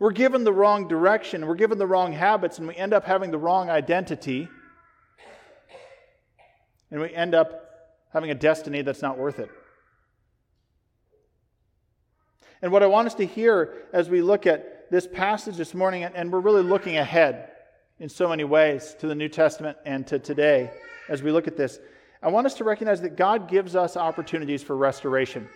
We're 0.00 0.10
given 0.10 0.42
the 0.42 0.52
wrong 0.52 0.88
direction, 0.88 1.46
we're 1.46 1.54
given 1.54 1.78
the 1.78 1.86
wrong 1.86 2.12
habits, 2.12 2.58
and 2.58 2.66
we 2.66 2.74
end 2.74 2.92
up 2.92 3.04
having 3.04 3.30
the 3.30 3.38
wrong 3.38 3.70
identity. 3.70 4.48
And 6.94 7.02
we 7.02 7.12
end 7.12 7.34
up 7.34 7.96
having 8.12 8.30
a 8.30 8.36
destiny 8.36 8.82
that's 8.82 9.02
not 9.02 9.18
worth 9.18 9.40
it. 9.40 9.50
And 12.62 12.70
what 12.70 12.84
I 12.84 12.86
want 12.86 13.08
us 13.08 13.14
to 13.14 13.26
hear 13.26 13.88
as 13.92 14.08
we 14.08 14.22
look 14.22 14.46
at 14.46 14.92
this 14.92 15.04
passage 15.04 15.56
this 15.56 15.74
morning, 15.74 16.04
and 16.04 16.32
we're 16.32 16.38
really 16.38 16.62
looking 16.62 16.96
ahead 16.96 17.50
in 17.98 18.08
so 18.08 18.28
many 18.28 18.44
ways 18.44 18.94
to 19.00 19.08
the 19.08 19.14
New 19.16 19.28
Testament 19.28 19.76
and 19.84 20.06
to 20.06 20.20
today 20.20 20.70
as 21.08 21.20
we 21.20 21.32
look 21.32 21.48
at 21.48 21.56
this. 21.56 21.80
I 22.22 22.28
want 22.28 22.46
us 22.46 22.54
to 22.58 22.64
recognize 22.64 23.00
that 23.00 23.16
God 23.16 23.48
gives 23.48 23.74
us 23.74 23.96
opportunities 23.96 24.62
for 24.62 24.76
restoration. 24.76 25.48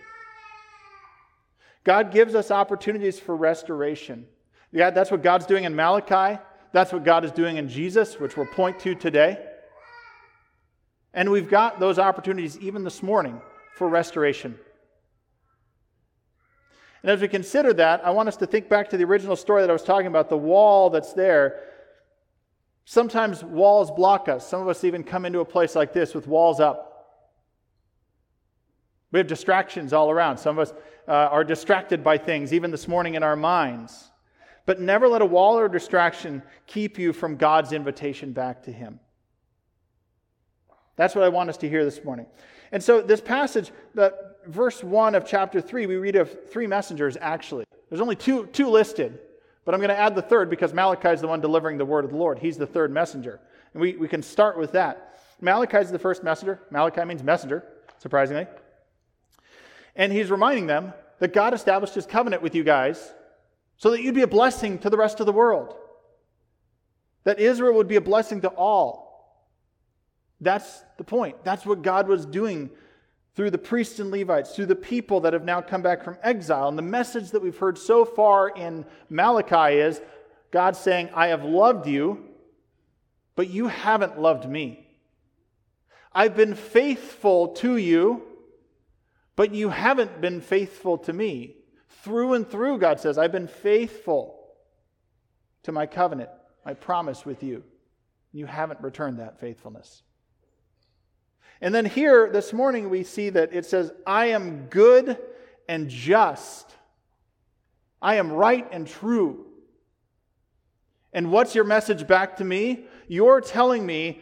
God 1.85 2.11
gives 2.11 2.35
us 2.35 2.51
opportunities 2.51 3.17
for 3.17 3.33
restoration. 3.33 4.27
Yeah, 4.73 4.89
that's 4.89 5.09
what 5.09 5.23
God's 5.23 5.45
doing 5.45 5.63
in 5.63 5.73
Malachi. 5.73 6.37
That's 6.73 6.91
what 6.91 7.05
God 7.05 7.23
is 7.23 7.31
doing 7.31 7.55
in 7.55 7.69
Jesus, 7.69 8.19
which 8.19 8.35
we'll 8.35 8.45
point 8.47 8.77
to 8.81 8.93
today. 8.93 9.45
And 11.13 11.31
we've 11.31 11.49
got 11.49 11.79
those 11.79 11.97
opportunities 11.99 12.57
even 12.59 12.83
this 12.83 13.01
morning 13.01 13.41
for 13.75 13.87
restoration. 13.87 14.57
And 17.01 17.11
as 17.11 17.21
we 17.21 17.27
consider 17.27 17.73
that, 17.73 18.05
I 18.05 18.11
want 18.11 18.27
us 18.27 18.37
to 18.37 18.45
think 18.45 18.69
back 18.69 18.89
to 18.89 18.97
the 18.97 19.05
original 19.05 19.35
story 19.35 19.61
that 19.61 19.69
I 19.69 19.73
was 19.73 19.83
talking 19.83 20.07
about 20.07 20.29
the 20.29 20.37
wall 20.37 20.89
that's 20.89 21.13
there. 21.13 21.63
Sometimes 22.85 23.43
walls 23.43 23.89
block 23.91 24.27
us. 24.27 24.47
Some 24.47 24.61
of 24.61 24.67
us 24.67 24.83
even 24.83 25.03
come 25.03 25.25
into 25.25 25.39
a 25.39 25.45
place 25.45 25.75
like 25.75 25.93
this 25.93 26.13
with 26.13 26.27
walls 26.27 26.59
up. 26.59 26.85
We 29.11 29.19
have 29.19 29.27
distractions 29.27 29.93
all 29.93 30.11
around. 30.11 30.37
Some 30.37 30.59
of 30.59 30.69
us 30.69 30.73
uh, 31.07 31.11
are 31.11 31.43
distracted 31.43 32.03
by 32.03 32.17
things, 32.17 32.53
even 32.53 32.69
this 32.69 32.87
morning 32.87 33.15
in 33.15 33.23
our 33.23 33.35
minds. 33.35 34.11
But 34.65 34.79
never 34.79 35.07
let 35.07 35.21
a 35.21 35.25
wall 35.25 35.57
or 35.57 35.67
distraction 35.67 36.43
keep 36.67 36.99
you 36.99 37.13
from 37.13 37.37
God's 37.37 37.73
invitation 37.73 38.33
back 38.33 38.63
to 38.63 38.71
Him. 38.71 38.99
That's 40.99 41.15
what 41.15 41.23
I 41.23 41.29
want 41.29 41.49
us 41.49 41.55
to 41.59 41.69
hear 41.69 41.85
this 41.85 42.03
morning. 42.03 42.25
And 42.73 42.83
so, 42.83 43.01
this 43.01 43.21
passage, 43.21 43.71
the 43.95 44.13
verse 44.45 44.83
1 44.83 45.15
of 45.15 45.25
chapter 45.25 45.61
3, 45.61 45.85
we 45.85 45.95
read 45.95 46.17
of 46.17 46.49
three 46.51 46.67
messengers 46.67 47.15
actually. 47.21 47.63
There's 47.87 48.01
only 48.01 48.17
two, 48.17 48.47
two 48.47 48.67
listed, 48.67 49.17
but 49.63 49.73
I'm 49.73 49.79
going 49.79 49.91
to 49.91 49.97
add 49.97 50.13
the 50.13 50.21
third 50.21 50.49
because 50.49 50.73
Malachi 50.73 51.07
is 51.07 51.21
the 51.21 51.27
one 51.29 51.39
delivering 51.39 51.77
the 51.77 51.85
word 51.85 52.03
of 52.03 52.11
the 52.11 52.17
Lord. 52.17 52.37
He's 52.37 52.57
the 52.57 52.67
third 52.67 52.91
messenger. 52.91 53.39
And 53.73 53.79
we, 53.79 53.95
we 53.95 54.09
can 54.09 54.21
start 54.21 54.57
with 54.57 54.73
that. 54.73 55.21
Malachi 55.39 55.77
is 55.77 55.89
the 55.89 55.97
first 55.97 56.21
messenger. 56.21 56.59
Malachi 56.69 57.05
means 57.05 57.23
messenger, 57.23 57.63
surprisingly. 57.99 58.47
And 59.95 60.11
he's 60.11 60.29
reminding 60.29 60.67
them 60.67 60.93
that 61.19 61.31
God 61.31 61.53
established 61.53 61.95
his 61.95 62.05
covenant 62.05 62.41
with 62.41 62.55
you 62.55 62.65
guys 62.65 63.13
so 63.77 63.91
that 63.91 64.01
you'd 64.01 64.15
be 64.15 64.23
a 64.23 64.27
blessing 64.27 64.77
to 64.79 64.89
the 64.89 64.97
rest 64.97 65.21
of 65.21 65.25
the 65.27 65.31
world, 65.31 65.75
that 67.23 67.39
Israel 67.39 67.75
would 67.75 67.87
be 67.87 67.95
a 67.95 68.01
blessing 68.01 68.41
to 68.41 68.49
all. 68.49 69.08
That's 70.41 70.83
the 70.97 71.03
point. 71.03 71.43
That's 71.43 71.65
what 71.65 71.81
God 71.81 72.07
was 72.07 72.25
doing 72.25 72.69
through 73.35 73.51
the 73.51 73.57
priests 73.57 73.99
and 73.99 74.11
Levites, 74.11 74.55
through 74.55 74.65
the 74.65 74.75
people 74.75 75.21
that 75.21 75.33
have 75.33 75.45
now 75.45 75.61
come 75.61 75.81
back 75.81 76.03
from 76.03 76.17
exile. 76.23 76.67
And 76.67 76.77
the 76.77 76.81
message 76.81 77.31
that 77.31 77.41
we've 77.41 77.57
heard 77.57 77.77
so 77.77 78.03
far 78.05 78.49
in 78.49 78.85
Malachi 79.09 79.77
is 79.77 80.01
God 80.51 80.75
saying, 80.75 81.09
I 81.13 81.27
have 81.27 81.43
loved 81.43 81.87
you, 81.87 82.25
but 83.35 83.49
you 83.49 83.67
haven't 83.67 84.19
loved 84.19 84.49
me. 84.49 84.85
I've 86.11 86.35
been 86.35 86.55
faithful 86.55 87.49
to 87.55 87.77
you, 87.77 88.23
but 89.35 89.53
you 89.53 89.69
haven't 89.69 90.19
been 90.19 90.41
faithful 90.41 90.97
to 90.99 91.13
me. 91.13 91.55
Through 92.03 92.33
and 92.33 92.49
through, 92.49 92.79
God 92.79 92.99
says, 92.99 93.17
I've 93.17 93.31
been 93.31 93.47
faithful 93.47 94.39
to 95.63 95.71
my 95.71 95.85
covenant, 95.85 96.29
my 96.65 96.73
promise 96.73 97.25
with 97.25 97.43
you. 97.43 97.63
You 98.31 98.47
haven't 98.47 98.81
returned 98.81 99.19
that 99.19 99.39
faithfulness. 99.39 100.03
And 101.61 101.75
then 101.75 101.85
here 101.85 102.29
this 102.29 102.53
morning, 102.53 102.89
we 102.89 103.03
see 103.03 103.29
that 103.31 103.53
it 103.53 103.65
says, 103.65 103.91
I 104.07 104.27
am 104.27 104.67
good 104.67 105.17
and 105.67 105.89
just. 105.89 106.73
I 108.01 108.15
am 108.15 108.31
right 108.31 108.67
and 108.71 108.87
true. 108.87 109.45
And 111.11 111.31
what's 111.31 111.55
your 111.55 111.65
message 111.65 112.07
back 112.07 112.37
to 112.37 112.43
me? 112.43 112.85
You're 113.07 113.41
telling 113.41 113.85
me 113.85 114.21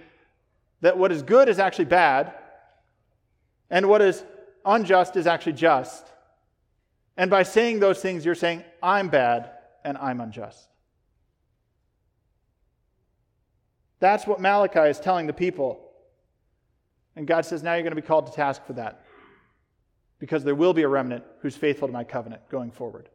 that 0.82 0.98
what 0.98 1.12
is 1.12 1.22
good 1.22 1.50
is 1.50 1.60
actually 1.60 1.86
bad, 1.86 2.34
and 3.70 3.90
what 3.90 4.02
is 4.02 4.24
unjust 4.66 5.16
is 5.16 5.28
actually 5.28 5.54
just. 5.54 6.06
And 7.18 7.30
by 7.30 7.44
saying 7.44 7.80
those 7.80 8.00
things, 8.00 8.24
you're 8.24 8.36
saying, 8.36 8.64
I'm 8.82 9.10
bad 9.10 9.52
and 9.84 9.98
I'm 9.98 10.22
unjust. 10.22 10.70
That's 14.00 14.28
what 14.28 14.40
Malachi 14.40 14.82
is 14.82 15.00
telling 15.00 15.26
the 15.26 15.34
people. 15.34 15.87
And 17.18 17.26
God 17.26 17.46
says, 17.46 17.64
now 17.64 17.74
you're 17.74 17.82
going 17.82 17.96
to 17.96 18.02
be 18.02 18.08
called 18.08 18.28
to 18.28 18.32
task 18.32 18.64
for 18.66 18.74
that. 18.74 19.04
Because 20.20 20.44
there 20.44 20.56
will 20.56 20.74
be 20.74 20.84
a 20.84 20.88
remnant 20.88 21.24
who's 21.42 21.58
faithful 21.58 21.88
to 21.88 21.92
my 21.92 22.04
covenant 22.04 22.44
going 22.50 22.72
forward. 22.72 23.10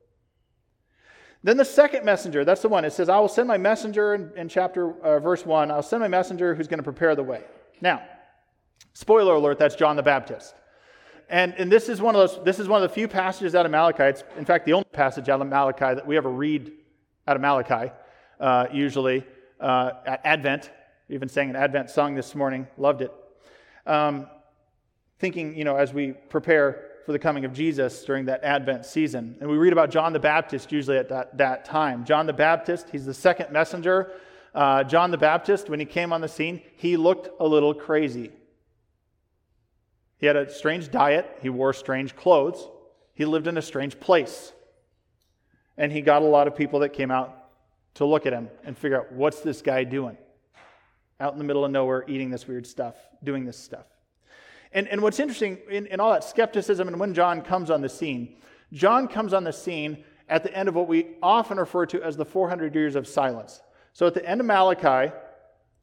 Then 1.44 1.56
the 1.56 1.64
second 1.64 2.04
messenger, 2.04 2.44
that's 2.44 2.62
the 2.62 2.68
one. 2.68 2.84
It 2.84 2.92
says, 2.92 3.08
I 3.08 3.18
will 3.20 3.28
send 3.28 3.46
my 3.46 3.58
messenger 3.58 4.14
in, 4.14 4.32
in 4.36 4.48
chapter 4.48 5.00
uh, 5.02 5.20
verse 5.20 5.46
1. 5.46 5.70
I'll 5.70 5.82
send 5.82 6.00
my 6.00 6.08
messenger 6.08 6.54
who's 6.54 6.66
going 6.66 6.78
to 6.78 6.84
prepare 6.84 7.14
the 7.14 7.22
way. 7.22 7.42
Now, 7.80 8.02
spoiler 8.92 9.34
alert, 9.34 9.58
that's 9.58 9.76
John 9.76 9.96
the 9.96 10.02
Baptist. 10.02 10.54
And, 11.28 11.54
and 11.56 11.70
this 11.70 11.88
is 11.88 12.00
one 12.00 12.16
of 12.16 12.28
those, 12.28 12.44
this 12.44 12.58
is 12.58 12.68
one 12.68 12.82
of 12.82 12.88
the 12.88 12.94
few 12.94 13.06
passages 13.06 13.54
out 13.54 13.66
of 13.66 13.72
Malachi. 13.72 14.04
It's, 14.04 14.24
in 14.36 14.44
fact, 14.44 14.66
the 14.66 14.72
only 14.72 14.88
passage 14.92 15.28
out 15.28 15.40
of 15.40 15.46
Malachi 15.46 15.94
that 15.94 16.06
we 16.06 16.16
ever 16.16 16.30
read 16.30 16.72
out 17.26 17.36
of 17.36 17.42
Malachi, 17.42 17.92
uh, 18.40 18.66
usually 18.72 19.24
uh, 19.60 19.92
at 20.06 20.20
Advent. 20.24 20.70
We 21.08 21.14
even 21.14 21.28
sang 21.28 21.50
an 21.50 21.56
Advent 21.56 21.88
song 21.90 22.14
this 22.16 22.34
morning. 22.34 22.66
Loved 22.76 23.02
it. 23.02 23.12
Um, 23.86 24.26
thinking, 25.18 25.56
you 25.56 25.64
know, 25.64 25.76
as 25.76 25.92
we 25.92 26.12
prepare 26.12 26.88
for 27.04 27.12
the 27.12 27.18
coming 27.18 27.44
of 27.44 27.52
Jesus 27.52 28.04
during 28.04 28.26
that 28.26 28.44
Advent 28.44 28.86
season. 28.86 29.36
And 29.40 29.50
we 29.50 29.56
read 29.56 29.72
about 29.72 29.90
John 29.90 30.12
the 30.12 30.20
Baptist 30.20 30.70
usually 30.72 30.98
at 30.98 31.08
that, 31.08 31.36
that 31.38 31.64
time. 31.64 32.04
John 32.04 32.26
the 32.26 32.32
Baptist, 32.32 32.88
he's 32.90 33.04
the 33.04 33.14
second 33.14 33.52
messenger. 33.52 34.12
Uh, 34.54 34.84
John 34.84 35.10
the 35.10 35.18
Baptist, 35.18 35.68
when 35.68 35.80
he 35.80 35.86
came 35.86 36.12
on 36.12 36.20
the 36.20 36.28
scene, 36.28 36.62
he 36.76 36.96
looked 36.96 37.28
a 37.40 37.46
little 37.46 37.74
crazy. 37.74 38.30
He 40.18 40.26
had 40.26 40.36
a 40.36 40.52
strange 40.52 40.90
diet, 40.90 41.38
he 41.40 41.48
wore 41.48 41.72
strange 41.72 42.14
clothes, 42.14 42.68
he 43.14 43.24
lived 43.24 43.48
in 43.48 43.56
a 43.56 43.62
strange 43.62 43.98
place. 43.98 44.52
And 45.76 45.90
he 45.90 46.00
got 46.00 46.22
a 46.22 46.26
lot 46.26 46.46
of 46.46 46.54
people 46.54 46.80
that 46.80 46.90
came 46.90 47.10
out 47.10 47.36
to 47.94 48.04
look 48.04 48.26
at 48.26 48.32
him 48.32 48.48
and 48.64 48.78
figure 48.78 49.00
out 49.00 49.12
what's 49.12 49.40
this 49.40 49.62
guy 49.62 49.84
doing? 49.84 50.16
Out 51.22 51.32
in 51.32 51.38
the 51.38 51.44
middle 51.44 51.64
of 51.64 51.70
nowhere, 51.70 52.04
eating 52.08 52.30
this 52.30 52.48
weird 52.48 52.66
stuff, 52.66 52.96
doing 53.22 53.44
this 53.44 53.56
stuff. 53.56 53.86
And, 54.72 54.88
and 54.88 55.00
what's 55.00 55.20
interesting 55.20 55.58
in, 55.70 55.86
in 55.86 56.00
all 56.00 56.10
that 56.10 56.24
skepticism 56.24 56.88
and 56.88 56.98
when 56.98 57.14
John 57.14 57.42
comes 57.42 57.70
on 57.70 57.80
the 57.80 57.88
scene, 57.88 58.36
John 58.72 59.06
comes 59.06 59.32
on 59.32 59.44
the 59.44 59.52
scene 59.52 60.02
at 60.28 60.42
the 60.42 60.52
end 60.52 60.68
of 60.68 60.74
what 60.74 60.88
we 60.88 61.10
often 61.22 61.58
refer 61.58 61.86
to 61.86 62.02
as 62.02 62.16
the 62.16 62.24
400 62.24 62.74
years 62.74 62.96
of 62.96 63.06
silence. 63.06 63.62
So 63.92 64.06
at 64.06 64.14
the 64.14 64.28
end 64.28 64.40
of 64.40 64.46
Malachi, 64.46 65.14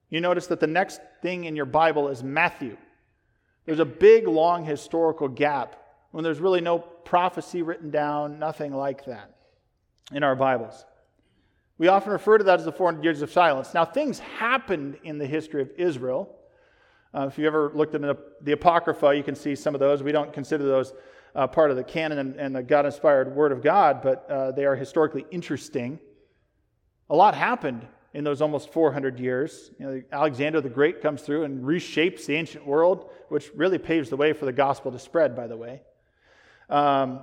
you 0.10 0.20
notice 0.20 0.48
that 0.48 0.60
the 0.60 0.68
next 0.68 1.00
thing 1.22 1.46
in 1.46 1.56
your 1.56 1.66
Bible 1.66 2.10
is 2.10 2.22
Matthew. 2.22 2.76
There's 3.66 3.80
a 3.80 3.86
big, 3.86 4.28
long 4.28 4.66
historical 4.66 5.30
gap 5.30 5.76
when 6.12 6.26
there's 6.26 6.40
really 6.40 6.62
no 6.62 6.80
prophecy 6.80 7.62
written 7.62 7.92
down, 7.92 8.40
nothing 8.40 8.74
like 8.74 9.06
that 9.06 9.36
in 10.12 10.24
our 10.24 10.36
Bibles. 10.36 10.84
We 11.80 11.88
often 11.88 12.12
refer 12.12 12.38
to 12.38 12.44
that 12.44 12.60
as 12.60 12.66
the 12.66 12.74
400 12.74 13.04
years 13.06 13.22
of 13.22 13.32
silence. 13.32 13.74
Now, 13.74 13.86
things 13.86 14.20
happened 14.20 14.98
in 15.06 15.18
the 15.18 15.26
history 15.26 15.62
of 15.62 15.72
Israel. 15.78 16.36
Uh, 17.16 17.28
if 17.28 17.40
you 17.40 17.48
ever 17.48 17.72
looked 17.74 17.96
at 17.96 18.02
the, 18.02 18.52
Apocrypha, 18.52 19.16
you 19.16 19.24
can 19.24 19.34
see 19.34 19.56
some 19.56 19.74
of 19.74 19.80
those. 19.80 20.04
We 20.04 20.12
don't 20.12 20.34
consider 20.34 20.66
those 20.66 20.94
uh, 21.34 21.48
part 21.48 21.72
of 21.72 21.78
the 21.78 21.84
canon 21.86 22.20
and, 22.20 22.36
and 22.36 22.54
the 22.54 22.62
God 22.62 22.86
inspired 22.86 23.34
Word 23.34 23.54
of 23.54 23.64
God, 23.64 24.02
but 24.02 24.30
uh, 24.30 24.52
they 24.52 24.66
are 24.66 24.76
historically 24.76 25.26
interesting. 25.32 26.00
A 27.10 27.16
lot 27.16 27.34
happened 27.34 27.88
in 28.14 28.26
those 28.26 28.42
almost 28.42 28.74
400 28.74 29.18
years. 29.18 29.72
You 29.80 29.86
know, 29.86 30.02
Alexander 30.12 30.60
the 30.60 30.70
Great 30.70 31.02
comes 31.02 31.22
through 31.22 31.46
and 31.46 31.64
reshapes 31.64 32.26
the 32.26 32.36
ancient 32.36 32.68
world, 32.68 33.10
which 33.30 33.52
really 33.56 33.78
paves 33.78 34.10
the 34.10 34.18
way 34.18 34.34
for 34.34 34.44
the 34.44 34.52
gospel 34.52 34.92
to 34.92 35.00
spread, 35.00 35.34
by 35.34 35.48
the 35.48 35.56
way. 35.56 35.82
Um, 36.70 37.22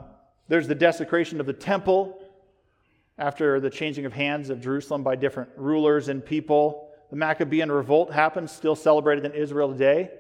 there's 0.48 0.66
the 0.66 0.74
desecration 0.74 1.40
of 1.40 1.46
the 1.46 1.52
temple 1.52 2.25
after 3.18 3.60
the 3.60 3.70
changing 3.70 4.04
of 4.04 4.12
hands 4.12 4.50
of 4.50 4.60
Jerusalem 4.60 5.02
by 5.02 5.16
different 5.16 5.50
rulers 5.56 6.08
and 6.08 6.24
people. 6.24 6.90
The 7.10 7.16
Maccabean 7.16 7.70
revolt 7.70 8.12
happens, 8.12 8.52
still 8.52 8.76
celebrated 8.76 9.24
in 9.24 9.32
Israel 9.32 9.70
today. 9.72 10.10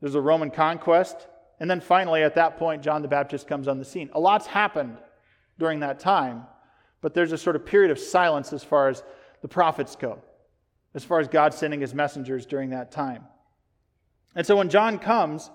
There's 0.00 0.14
a 0.14 0.20
Roman 0.20 0.50
conquest. 0.50 1.26
And 1.58 1.70
then 1.70 1.80
finally, 1.80 2.22
at 2.22 2.34
that 2.34 2.58
point, 2.58 2.82
John 2.82 3.02
the 3.02 3.08
Baptist 3.08 3.46
comes 3.46 3.66
on 3.68 3.78
the 3.78 3.84
scene. 3.84 4.10
A 4.12 4.20
lot's 4.20 4.46
happened 4.46 4.98
during 5.58 5.80
that 5.80 5.98
time. 5.98 6.44
But 7.00 7.14
there's 7.14 7.32
a 7.32 7.38
sort 7.38 7.56
of 7.56 7.64
period 7.64 7.90
of 7.90 7.98
silence 7.98 8.52
as 8.52 8.64
far 8.64 8.88
as 8.88 9.02
the 9.42 9.48
prophets 9.48 9.96
go, 9.96 10.18
as 10.94 11.04
far 11.04 11.20
as 11.20 11.28
God 11.28 11.54
sending 11.54 11.80
his 11.80 11.94
messengers 11.94 12.46
during 12.46 12.70
that 12.70 12.90
time. 12.90 13.24
And 14.34 14.46
so 14.46 14.56
when 14.56 14.68
John 14.68 14.98
comes, 14.98 15.50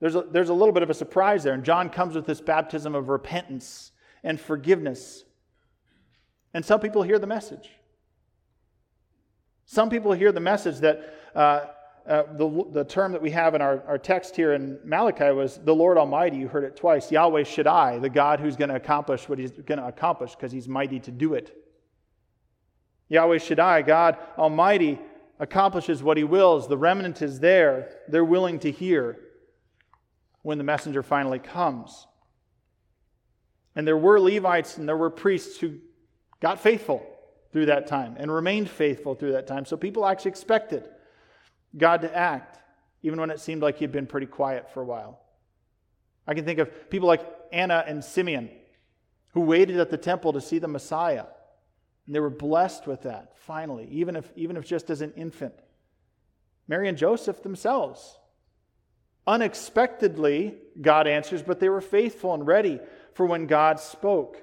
there's 0.00 0.14
a, 0.16 0.22
there's 0.22 0.48
a 0.48 0.54
little 0.54 0.72
bit 0.72 0.82
of 0.82 0.90
a 0.90 0.94
surprise 0.94 1.42
there. 1.42 1.54
And 1.54 1.64
John 1.64 1.90
comes 1.90 2.14
with 2.14 2.26
this 2.26 2.40
baptism 2.40 2.94
of 2.94 3.08
repentance 3.08 3.92
and 4.22 4.40
forgiveness. 4.40 5.24
And 6.52 6.64
some 6.64 6.80
people 6.80 7.02
hear 7.02 7.18
the 7.18 7.26
message. 7.26 7.70
Some 9.66 9.88
people 9.88 10.12
hear 10.12 10.32
the 10.32 10.40
message 10.40 10.78
that 10.78 11.14
uh, 11.34 11.66
uh, 12.06 12.24
the, 12.32 12.64
the 12.72 12.84
term 12.84 13.12
that 13.12 13.22
we 13.22 13.30
have 13.30 13.54
in 13.54 13.62
our, 13.62 13.82
our 13.86 13.98
text 13.98 14.34
here 14.34 14.54
in 14.54 14.78
Malachi 14.84 15.30
was 15.30 15.58
the 15.58 15.74
Lord 15.74 15.96
Almighty. 15.96 16.38
You 16.38 16.48
heard 16.48 16.64
it 16.64 16.76
twice. 16.76 17.12
Yahweh 17.12 17.44
Shaddai, 17.44 17.98
the 17.98 18.10
God 18.10 18.40
who's 18.40 18.56
going 18.56 18.70
to 18.70 18.74
accomplish 18.74 19.28
what 19.28 19.38
he's 19.38 19.52
going 19.52 19.78
to 19.78 19.86
accomplish 19.86 20.34
because 20.34 20.50
he's 20.50 20.66
mighty 20.66 20.98
to 21.00 21.10
do 21.10 21.34
it. 21.34 21.56
Yahweh 23.08 23.38
Shaddai, 23.38 23.82
God 23.82 24.16
Almighty, 24.38 24.98
accomplishes 25.38 26.02
what 26.02 26.16
he 26.16 26.24
wills. 26.24 26.68
The 26.68 26.78
remnant 26.78 27.22
is 27.22 27.38
there. 27.38 27.90
They're 28.08 28.24
willing 28.24 28.58
to 28.60 28.70
hear 28.70 29.18
when 30.42 30.58
the 30.58 30.64
messenger 30.64 31.02
finally 31.02 31.38
comes. 31.38 32.06
And 33.80 33.88
there 33.88 33.96
were 33.96 34.20
Levites 34.20 34.76
and 34.76 34.86
there 34.86 34.98
were 34.98 35.08
priests 35.08 35.58
who 35.58 35.78
got 36.38 36.60
faithful 36.60 37.02
through 37.50 37.64
that 37.64 37.86
time 37.86 38.14
and 38.18 38.30
remained 38.30 38.68
faithful 38.68 39.14
through 39.14 39.32
that 39.32 39.46
time. 39.46 39.64
So 39.64 39.74
people 39.74 40.04
actually 40.04 40.32
expected 40.32 40.86
God 41.74 42.02
to 42.02 42.14
act, 42.14 42.58
even 43.02 43.18
when 43.18 43.30
it 43.30 43.40
seemed 43.40 43.62
like 43.62 43.78
he'd 43.78 43.90
been 43.90 44.06
pretty 44.06 44.26
quiet 44.26 44.70
for 44.74 44.82
a 44.82 44.84
while. 44.84 45.22
I 46.26 46.34
can 46.34 46.44
think 46.44 46.58
of 46.58 46.90
people 46.90 47.08
like 47.08 47.26
Anna 47.52 47.82
and 47.86 48.04
Simeon, 48.04 48.50
who 49.32 49.40
waited 49.40 49.80
at 49.80 49.88
the 49.88 49.96
temple 49.96 50.34
to 50.34 50.42
see 50.42 50.58
the 50.58 50.68
Messiah. 50.68 51.24
And 52.04 52.14
they 52.14 52.20
were 52.20 52.28
blessed 52.28 52.86
with 52.86 53.04
that, 53.04 53.38
finally, 53.38 53.88
even 53.90 54.14
if, 54.14 54.30
even 54.36 54.58
if 54.58 54.66
just 54.66 54.90
as 54.90 55.00
an 55.00 55.14
infant. 55.16 55.54
Mary 56.68 56.86
and 56.86 56.98
Joseph 56.98 57.42
themselves. 57.42 58.18
Unexpectedly, 59.26 60.58
God 60.78 61.06
answers, 61.06 61.40
but 61.40 61.60
they 61.60 61.70
were 61.70 61.80
faithful 61.80 62.34
and 62.34 62.46
ready 62.46 62.78
for 63.14 63.26
when 63.26 63.46
God 63.46 63.80
spoke. 63.80 64.42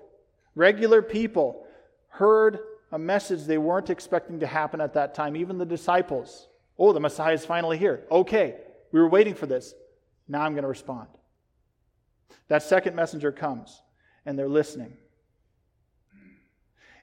Regular 0.56 1.02
people 1.02 1.66
heard 2.10 2.60
a 2.92 3.00
message 3.00 3.44
they 3.44 3.58
weren't 3.58 3.90
expecting 3.90 4.40
to 4.40 4.48
happen 4.48 4.82
at 4.82 4.94
that 4.94 5.14
time, 5.14 5.36
even 5.36 5.58
the 5.58 5.66
disciples. 5.66 6.48
Oh, 6.80 6.94
the 6.94 7.00
Messiah 7.00 7.34
is 7.34 7.46
finally 7.46 7.78
here. 7.78 8.06
Okay, 8.12 8.56
we 8.92 9.00
were 9.00 9.10
waiting 9.10 9.34
for 9.34 9.46
this. 9.46 9.74
Now 10.28 10.42
I'm 10.42 10.54
going 10.54 10.64
to 10.64 10.70
respond. 10.70 11.08
That 12.48 12.64
second 12.64 12.96
messenger 12.96 13.32
comes, 13.32 13.82
and 14.26 14.38
they're 14.38 14.48
listening. 14.48 14.94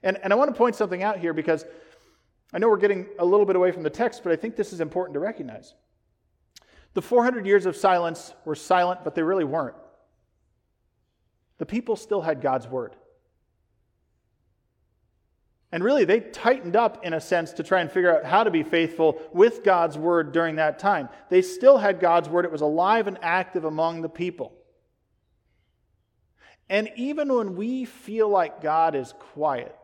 And, 0.03 0.17
and 0.23 0.31
I 0.31 0.35
want 0.35 0.51
to 0.51 0.57
point 0.57 0.75
something 0.75 1.03
out 1.03 1.19
here 1.19 1.33
because 1.33 1.65
I 2.53 2.59
know 2.59 2.69
we're 2.69 2.77
getting 2.77 3.07
a 3.19 3.25
little 3.25 3.45
bit 3.45 3.55
away 3.55 3.71
from 3.71 3.83
the 3.83 3.89
text, 3.89 4.23
but 4.23 4.31
I 4.31 4.35
think 4.35 4.55
this 4.55 4.71
is 4.71 4.79
important 4.79 5.13
to 5.15 5.19
recognize. 5.19 5.73
The 6.93 7.01
400 7.01 7.45
years 7.45 7.65
of 7.65 7.75
silence 7.75 8.33
were 8.45 8.55
silent, 8.55 9.03
but 9.03 9.15
they 9.15 9.23
really 9.23 9.43
weren't. 9.43 9.75
The 11.57 11.65
people 11.65 11.95
still 11.95 12.21
had 12.21 12.41
God's 12.41 12.67
word. 12.67 12.95
And 15.71 15.83
really, 15.83 16.05
they 16.05 16.21
tightened 16.21 16.77
up 16.77 17.05
in 17.05 17.13
a 17.13 17.19
sense 17.19 17.51
to 17.53 17.63
try 17.63 17.81
and 17.81 17.91
figure 17.91 18.15
out 18.15 18.23
how 18.23 18.45
to 18.45 18.51
be 18.51 18.63
faithful 18.63 19.21
with 19.33 19.61
God's 19.63 19.97
word 19.97 20.31
during 20.31 20.55
that 20.55 20.79
time. 20.79 21.09
They 21.29 21.41
still 21.41 21.77
had 21.77 21.99
God's 21.99 22.29
word, 22.29 22.45
it 22.45 22.51
was 22.51 22.61
alive 22.61 23.07
and 23.07 23.17
active 23.21 23.65
among 23.65 24.01
the 24.01 24.07
people. 24.07 24.53
And 26.69 26.89
even 26.95 27.33
when 27.33 27.55
we 27.55 27.83
feel 27.83 28.29
like 28.29 28.61
God 28.61 28.95
is 28.95 29.13
quiet 29.33 29.75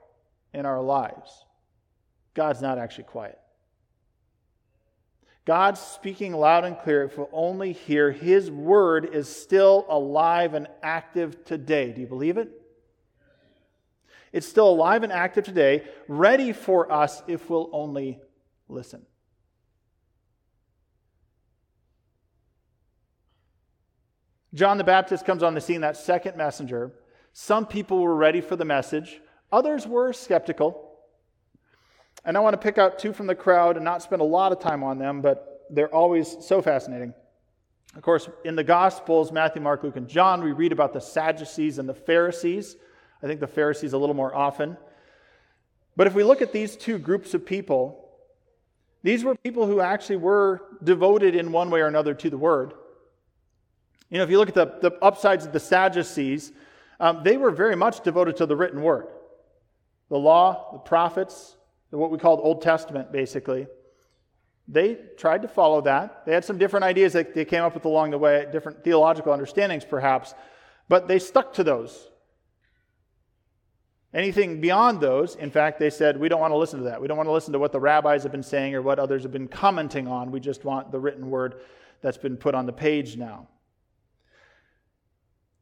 in 0.54 0.66
our 0.66 0.82
lives, 0.82 1.46
God's 2.36 2.62
not 2.62 2.78
actually 2.78 3.04
quiet. 3.04 3.41
God's 5.46 5.80
speaking 5.80 6.34
loud 6.34 6.66
and 6.66 6.78
clear. 6.78 7.04
If 7.04 7.18
we'll 7.18 7.30
only 7.34 7.74
hear, 7.74 8.12
His 8.12 8.52
word 8.52 9.14
is 9.14 9.34
still 9.34 9.86
alive 9.90 10.54
and 10.54 10.68
active 10.84 11.44
today. 11.46 11.92
Do 11.92 12.02
you 12.02 12.08
believe 12.08 12.38
it? 12.38 12.50
It's 14.32 14.48
still 14.48 14.70
alive 14.70 15.04
and 15.04 15.12
active 15.12 15.44
today, 15.44 15.84
ready 16.08 16.54
for 16.54 16.92
us 16.92 17.22
if 17.28 17.50
we'll 17.50 17.70
only 17.74 18.20
listen. 18.70 19.06
John 24.54 24.78
the 24.78 24.84
Baptist 24.84 25.26
comes 25.26 25.44
on 25.44 25.54
the 25.54 25.62
scene, 25.62 25.82
that 25.82 25.98
second 25.98 26.38
messenger. 26.38 26.92
Some 27.34 27.66
people 27.66 28.00
were 28.00 28.16
ready 28.16 28.42
for 28.42 28.56
the 28.56 28.66
message, 28.66 29.22
others 29.52 29.88
were 29.88 30.14
skeptical. 30.14 30.91
And 32.24 32.38
I 32.38 32.40
want 32.40 32.54
to 32.54 32.58
pick 32.58 32.78
out 32.78 33.00
two 33.00 33.14
from 33.14 33.28
the 33.28 33.36
crowd 33.36 33.78
and 33.78 33.86
not 33.86 34.04
spend 34.04 34.22
a 34.22 34.26
lot 34.26 34.52
of 34.52 34.60
time 34.60 34.84
on 34.84 35.00
them, 35.00 35.22
but 35.22 35.66
they're 35.70 35.94
always 35.94 36.38
so 36.42 36.62
fascinating. 36.62 37.14
Of 37.96 38.04
course, 38.04 38.30
in 38.46 38.56
the 38.56 38.64
Gospels, 38.64 39.32
Matthew, 39.32 39.62
Mark, 39.62 39.84
Luke, 39.84 39.98
and 39.98 40.08
John, 40.08 40.44
we 40.44 40.52
read 40.52 40.72
about 40.72 40.94
the 40.94 41.02
Sadducees 41.02 41.78
and 41.78 41.90
the 41.90 41.94
Pharisees. 41.94 42.78
I 43.22 43.28
think 43.28 43.40
the 43.40 43.48
Pharisees 43.48 43.94
a 43.94 43.98
little 43.98 44.16
more 44.16 44.34
often. 44.34 44.78
But 45.98 46.08
if 46.08 46.14
we 46.14 46.24
look 46.24 46.42
at 46.42 46.54
these 46.54 46.78
two 46.78 46.98
groups 46.98 47.34
of 47.34 47.46
people, 47.46 48.10
these 49.04 49.24
were 49.24 49.36
people 49.36 49.66
who 49.66 49.82
actually 49.82 50.18
were 50.18 50.62
devoted 50.84 51.36
in 51.36 51.52
one 51.52 51.70
way 51.70 51.82
or 51.82 51.88
another 51.88 52.14
to 52.14 52.30
the 52.30 52.38
Word. 52.38 52.74
You 54.10 54.18
know, 54.18 54.24
if 54.24 54.30
you 54.30 54.38
look 54.38 54.50
at 54.50 54.56
the, 54.56 54.90
the 54.90 54.98
upsides 55.04 55.46
of 55.46 55.54
the 55.54 55.60
Sadducees, 55.60 56.52
um, 57.00 57.22
they 57.24 57.36
were 57.36 57.52
very 57.52 57.76
much 57.76 58.02
devoted 58.02 58.38
to 58.38 58.46
the 58.46 58.56
written 58.56 58.82
Word. 58.82 59.08
The 60.10 60.18
law, 60.18 60.72
the 60.74 60.80
prophets, 60.80 61.56
what 62.00 62.12
we 62.12 62.18
called 62.18 62.40
Old 62.42 62.62
Testament, 62.62 63.12
basically. 63.12 63.68
They 64.68 64.98
tried 65.18 65.42
to 65.42 65.48
follow 65.48 65.82
that. 65.82 66.26
They 66.26 66.34
had 66.34 66.46
some 66.46 66.58
different 66.58 66.86
ideas 66.86 67.14
that 67.14 67.34
they 67.34 67.46
came 67.46 67.64
up 67.64 67.74
with 67.74 67.86
along 67.86 68.12
the 68.12 68.18
way, 68.18 68.48
different 68.52 68.84
theological 68.84 69.34
understandings 69.34 69.84
perhaps, 69.84 70.34
but 70.88 71.08
they 71.08 71.20
stuck 71.20 71.54
to 71.54 71.64
those. 71.64 72.08
Anything 74.14 74.60
beyond 74.60 75.00
those, 75.00 75.36
in 75.36 75.52
fact, 75.52 75.80
they 75.80 75.90
said, 75.90 76.20
we 76.20 76.28
don't 76.28 76.42
want 76.42 76.52
to 76.52 76.58
listen 76.58 76.80
to 76.80 76.86
that. 76.86 77.02
We 77.02 77.08
don't 77.08 77.16
want 77.16 77.28
to 77.28 77.34
listen 77.34 77.54
to 77.54 77.60
what 77.60 77.72
the 77.72 77.80
rabbis 77.80 78.24
have 78.24 78.32
been 78.32 78.44
saying 78.44 78.76
or 78.76 78.82
what 78.82 79.00
others 79.00 79.24
have 79.24 79.32
been 79.32 79.48
commenting 79.48 80.08
on. 80.08 80.32
We 80.32 80.42
just 80.42 80.66
want 80.66 80.92
the 80.92 81.00
written 81.00 81.30
word 81.30 81.62
that's 82.02 82.18
been 82.18 82.36
put 82.36 82.54
on 82.54 82.66
the 82.66 82.74
page 82.74 83.16
now. 83.16 83.48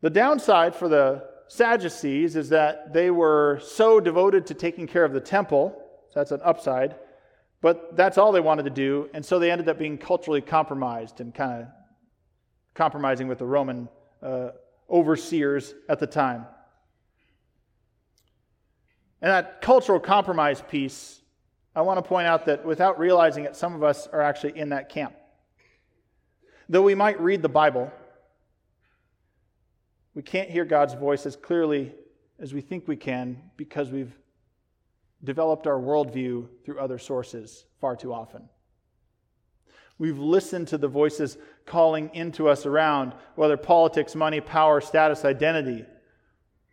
The 0.01 0.09
downside 0.09 0.75
for 0.75 0.87
the 0.87 1.25
Sadducees 1.47 2.35
is 2.35 2.49
that 2.49 2.93
they 2.93 3.11
were 3.11 3.59
so 3.63 3.99
devoted 3.99 4.47
to 4.47 4.53
taking 4.53 4.87
care 4.87 5.03
of 5.03 5.13
the 5.13 5.19
temple, 5.19 5.78
so 6.09 6.19
that's 6.19 6.31
an 6.31 6.41
upside, 6.43 6.95
but 7.61 7.95
that's 7.95 8.17
all 8.17 8.31
they 8.31 8.39
wanted 8.39 8.63
to 8.63 8.69
do, 8.69 9.09
and 9.13 9.23
so 9.23 9.37
they 9.39 9.51
ended 9.51 9.69
up 9.69 9.77
being 9.77 9.97
culturally 9.97 10.41
compromised 10.41 11.21
and 11.21 11.33
kind 11.33 11.63
of 11.63 11.67
compromising 12.73 13.27
with 13.27 13.37
the 13.37 13.45
Roman 13.45 13.89
uh, 14.23 14.49
overseers 14.89 15.73
at 15.87 15.99
the 15.99 16.07
time. 16.07 16.45
And 19.21 19.29
that 19.31 19.61
cultural 19.61 19.99
compromise 19.99 20.61
piece, 20.61 21.21
I 21.75 21.81
want 21.81 21.97
to 21.97 22.07
point 22.07 22.27
out 22.27 22.45
that 22.45 22.65
without 22.65 22.97
realizing 22.97 23.43
it, 23.43 23.55
some 23.55 23.75
of 23.75 23.83
us 23.83 24.07
are 24.07 24.21
actually 24.21 24.57
in 24.57 24.69
that 24.69 24.89
camp. 24.89 25.13
Though 26.69 26.83
we 26.83 26.95
might 26.95 27.19
read 27.19 27.41
the 27.41 27.49
Bible, 27.49 27.91
we 30.13 30.21
can't 30.21 30.49
hear 30.49 30.65
God's 30.65 30.93
voice 30.93 31.25
as 31.25 31.35
clearly 31.35 31.93
as 32.39 32.53
we 32.53 32.61
think 32.61 32.87
we 32.87 32.95
can 32.95 33.41
because 33.57 33.91
we've 33.91 34.15
developed 35.23 35.67
our 35.67 35.79
worldview 35.79 36.47
through 36.63 36.79
other 36.79 36.97
sources 36.97 37.65
far 37.79 37.95
too 37.95 38.13
often. 38.13 38.49
We've 39.97 40.19
listened 40.19 40.69
to 40.69 40.77
the 40.77 40.87
voices 40.87 41.37
calling 41.65 42.09
into 42.13 42.47
us 42.47 42.65
around, 42.65 43.13
whether 43.35 43.57
politics, 43.57 44.15
money, 44.15 44.39
power, 44.39 44.79
status, 44.79 45.25
identity 45.25 45.85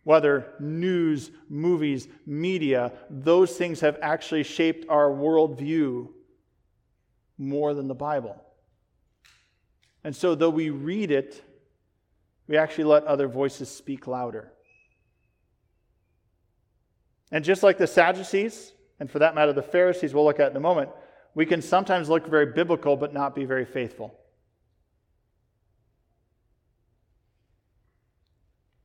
whether 0.07 0.53
news, 0.61 1.31
movies, 1.49 2.07
media, 2.25 2.93
those 3.09 3.57
things 3.57 3.81
have 3.81 3.99
actually 4.01 4.43
shaped 4.43 4.85
our 4.87 5.09
worldview 5.09 6.07
more 7.37 7.73
than 7.73 7.89
the 7.89 7.93
Bible. 7.93 8.41
And 10.05 10.15
so, 10.15 10.33
though 10.33 10.49
we 10.49 10.69
read 10.69 11.11
it, 11.11 11.43
we 12.47 12.55
actually 12.55 12.85
let 12.85 13.03
other 13.03 13.27
voices 13.27 13.67
speak 13.67 14.07
louder. 14.07 14.53
And 17.31 17.43
just 17.43 17.63
like 17.63 17.77
the 17.77 17.87
Sadducees, 17.87 18.73
and 18.99 19.11
for 19.11 19.19
that 19.19 19.35
matter, 19.35 19.53
the 19.53 19.61
Pharisees 19.61 20.13
we'll 20.13 20.25
look 20.25 20.39
at 20.39 20.51
in 20.51 20.57
a 20.57 20.61
moment, 20.61 20.89
we 21.35 21.45
can 21.45 21.61
sometimes 21.61 22.09
look 22.09 22.27
very 22.27 22.47
biblical 22.53 22.95
but 22.95 23.13
not 23.13 23.35
be 23.35 23.45
very 23.45 23.65
faithful. 23.65 24.17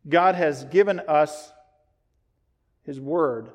God 0.08 0.34
has 0.34 0.64
given 0.64 1.00
us 1.00 1.52
His 2.82 3.00
Word. 3.00 3.50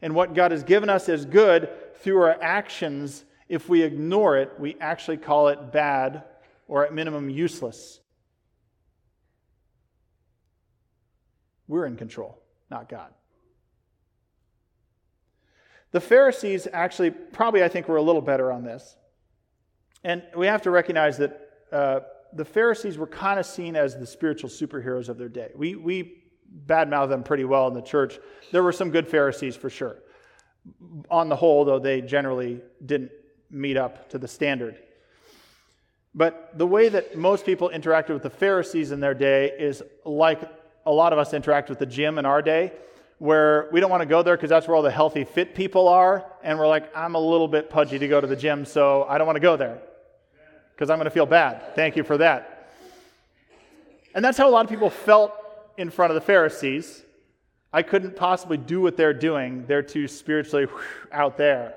And 0.00 0.14
what 0.14 0.34
God 0.34 0.52
has 0.52 0.62
given 0.62 0.88
us 0.88 1.08
is 1.08 1.24
good 1.24 1.68
through 1.96 2.22
our 2.22 2.40
actions. 2.40 3.24
If 3.48 3.68
we 3.68 3.82
ignore 3.82 4.36
it, 4.36 4.52
we 4.58 4.76
actually 4.80 5.16
call 5.16 5.48
it 5.48 5.72
bad 5.72 6.22
or 6.68 6.84
at 6.84 6.94
minimum 6.94 7.28
useless. 7.30 8.00
We're 11.66 11.86
in 11.86 11.96
control, 11.96 12.38
not 12.70 12.88
God. 12.88 13.10
The 15.96 16.00
Pharisees 16.00 16.68
actually, 16.74 17.10
probably, 17.10 17.64
I 17.64 17.68
think, 17.68 17.88
were 17.88 17.96
a 17.96 18.02
little 18.02 18.20
better 18.20 18.52
on 18.52 18.62
this. 18.62 18.96
And 20.04 20.22
we 20.36 20.46
have 20.46 20.60
to 20.64 20.70
recognize 20.70 21.16
that 21.16 21.50
uh, 21.72 22.00
the 22.34 22.44
Pharisees 22.44 22.98
were 22.98 23.06
kind 23.06 23.40
of 23.40 23.46
seen 23.46 23.76
as 23.76 23.96
the 23.96 24.06
spiritual 24.06 24.50
superheroes 24.50 25.08
of 25.08 25.16
their 25.16 25.30
day. 25.30 25.52
We, 25.56 25.74
we 25.74 26.24
badmouth 26.66 27.08
them 27.08 27.22
pretty 27.22 27.46
well 27.46 27.66
in 27.68 27.72
the 27.72 27.80
church. 27.80 28.18
There 28.52 28.62
were 28.62 28.72
some 28.72 28.90
good 28.90 29.08
Pharisees 29.08 29.56
for 29.56 29.70
sure. 29.70 29.96
On 31.10 31.30
the 31.30 31.36
whole, 31.36 31.64
though, 31.64 31.78
they 31.78 32.02
generally 32.02 32.60
didn't 32.84 33.12
meet 33.50 33.78
up 33.78 34.10
to 34.10 34.18
the 34.18 34.28
standard. 34.28 34.78
But 36.14 36.58
the 36.58 36.66
way 36.66 36.90
that 36.90 37.16
most 37.16 37.46
people 37.46 37.70
interacted 37.72 38.10
with 38.10 38.22
the 38.22 38.28
Pharisees 38.28 38.90
in 38.92 39.00
their 39.00 39.14
day 39.14 39.50
is 39.58 39.82
like 40.04 40.42
a 40.84 40.92
lot 40.92 41.14
of 41.14 41.18
us 41.18 41.32
interact 41.32 41.70
with 41.70 41.78
the 41.78 41.86
gym 41.86 42.18
in 42.18 42.26
our 42.26 42.42
day, 42.42 42.72
where 43.18 43.68
we 43.72 43.80
don't 43.80 43.90
want 43.90 44.02
to 44.02 44.06
go 44.06 44.22
there 44.22 44.36
because 44.36 44.50
that's 44.50 44.68
where 44.68 44.76
all 44.76 44.82
the 44.82 44.90
healthy, 44.90 45.24
fit 45.24 45.54
people 45.54 45.88
are. 45.88 46.24
And 46.42 46.58
we're 46.58 46.68
like, 46.68 46.94
I'm 46.96 47.14
a 47.14 47.20
little 47.20 47.48
bit 47.48 47.70
pudgy 47.70 47.98
to 47.98 48.08
go 48.08 48.20
to 48.20 48.26
the 48.26 48.36
gym, 48.36 48.64
so 48.64 49.04
I 49.08 49.18
don't 49.18 49.26
want 49.26 49.36
to 49.36 49.40
go 49.40 49.56
there 49.56 49.80
because 50.74 50.90
I'm 50.90 50.98
going 50.98 51.06
to 51.06 51.10
feel 51.10 51.26
bad. 51.26 51.74
Thank 51.74 51.96
you 51.96 52.04
for 52.04 52.18
that. 52.18 52.70
And 54.14 54.24
that's 54.24 54.36
how 54.38 54.48
a 54.48 54.50
lot 54.50 54.64
of 54.64 54.70
people 54.70 54.90
felt 54.90 55.32
in 55.76 55.90
front 55.90 56.10
of 56.10 56.14
the 56.14 56.20
Pharisees. 56.20 57.02
I 57.72 57.82
couldn't 57.82 58.16
possibly 58.16 58.56
do 58.56 58.80
what 58.80 58.96
they're 58.96 59.14
doing. 59.14 59.66
They're 59.66 59.82
too 59.82 60.08
spiritually 60.08 60.66
out 61.12 61.36
there. 61.36 61.74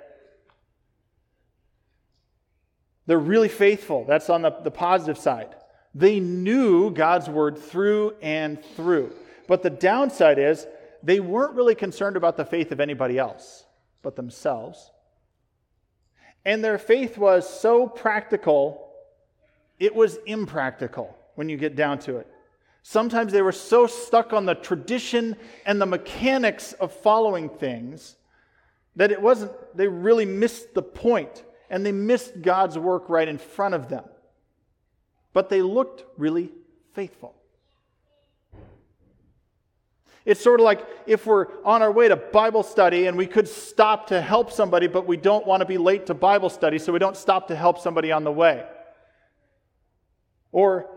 They're 3.06 3.17
really 3.17 3.49
faithful. 3.49 4.06
That's 4.06 4.30
on 4.30 4.41
the, 4.41 4.52
the 4.52 4.71
positive 4.71 5.17
side. 5.17 5.56
They 5.95 6.19
knew 6.19 6.91
God's 6.91 7.28
word 7.28 7.58
through 7.58 8.13
and 8.21 8.63
through. 8.75 9.13
But 9.47 9.63
the 9.63 9.69
downside 9.71 10.38
is 10.38 10.67
they 11.03 11.19
weren't 11.19 11.55
really 11.55 11.75
concerned 11.75 12.17
about 12.17 12.38
the 12.38 12.45
faith 12.45 12.71
of 12.71 12.79
anybody 12.79 13.17
else 13.17 13.65
but 14.01 14.15
themselves. 14.15 14.91
And 16.45 16.63
their 16.63 16.77
faith 16.77 17.17
was 17.17 17.47
so 17.47 17.88
practical 17.88 18.85
it 19.79 19.95
was 19.95 20.17
impractical 20.25 21.17
when 21.35 21.49
you 21.49 21.57
get 21.57 21.75
down 21.75 21.99
to 21.99 22.17
it. 22.17 22.27
Sometimes 22.83 23.31
they 23.31 23.41
were 23.41 23.51
so 23.51 23.88
stuck 23.88 24.33
on 24.33 24.45
the 24.45 24.55
tradition 24.55 25.35
and 25.65 25.81
the 25.81 25.85
mechanics 25.85 26.73
of 26.73 26.91
following 26.91 27.49
things 27.49 28.17
that 28.95 29.12
it 29.12 29.21
wasn't, 29.21 29.51
they 29.75 29.88
really 29.88 30.25
missed 30.25 30.73
the 30.73 30.81
point 30.81 31.43
and 31.69 31.85
they 31.85 31.91
missed 31.91 32.41
God's 32.41 32.77
work 32.77 33.09
right 33.09 33.27
in 33.27 33.38
front 33.38 33.73
of 33.73 33.89
them. 33.89 34.03
but 35.31 35.49
they 35.49 35.62
looked 35.62 36.03
really 36.17 36.51
faithful. 36.93 37.35
It's 40.29 40.41
sort 40.41 40.59
of 40.59 40.63
like 40.63 40.85
if 41.07 41.25
we're 41.25 41.47
on 41.65 41.81
our 41.81 41.91
way 41.91 42.07
to 42.07 42.15
Bible 42.15 42.61
study 42.61 43.07
and 43.07 43.17
we 43.17 43.25
could 43.25 43.47
stop 43.47 44.05
to 44.09 44.21
help 44.21 44.51
somebody, 44.51 44.85
but 44.85 45.07
we 45.07 45.17
don't 45.17 45.43
want 45.47 45.61
to 45.61 45.65
be 45.65 45.79
late 45.79 46.05
to 46.05 46.13
Bible 46.13 46.51
study, 46.51 46.77
so 46.77 46.93
we 46.93 46.99
don't 46.99 47.17
stop 47.17 47.47
to 47.47 47.55
help 47.55 47.79
somebody 47.79 48.11
on 48.11 48.23
the 48.23 48.31
way. 48.31 48.63
Or 50.51 50.87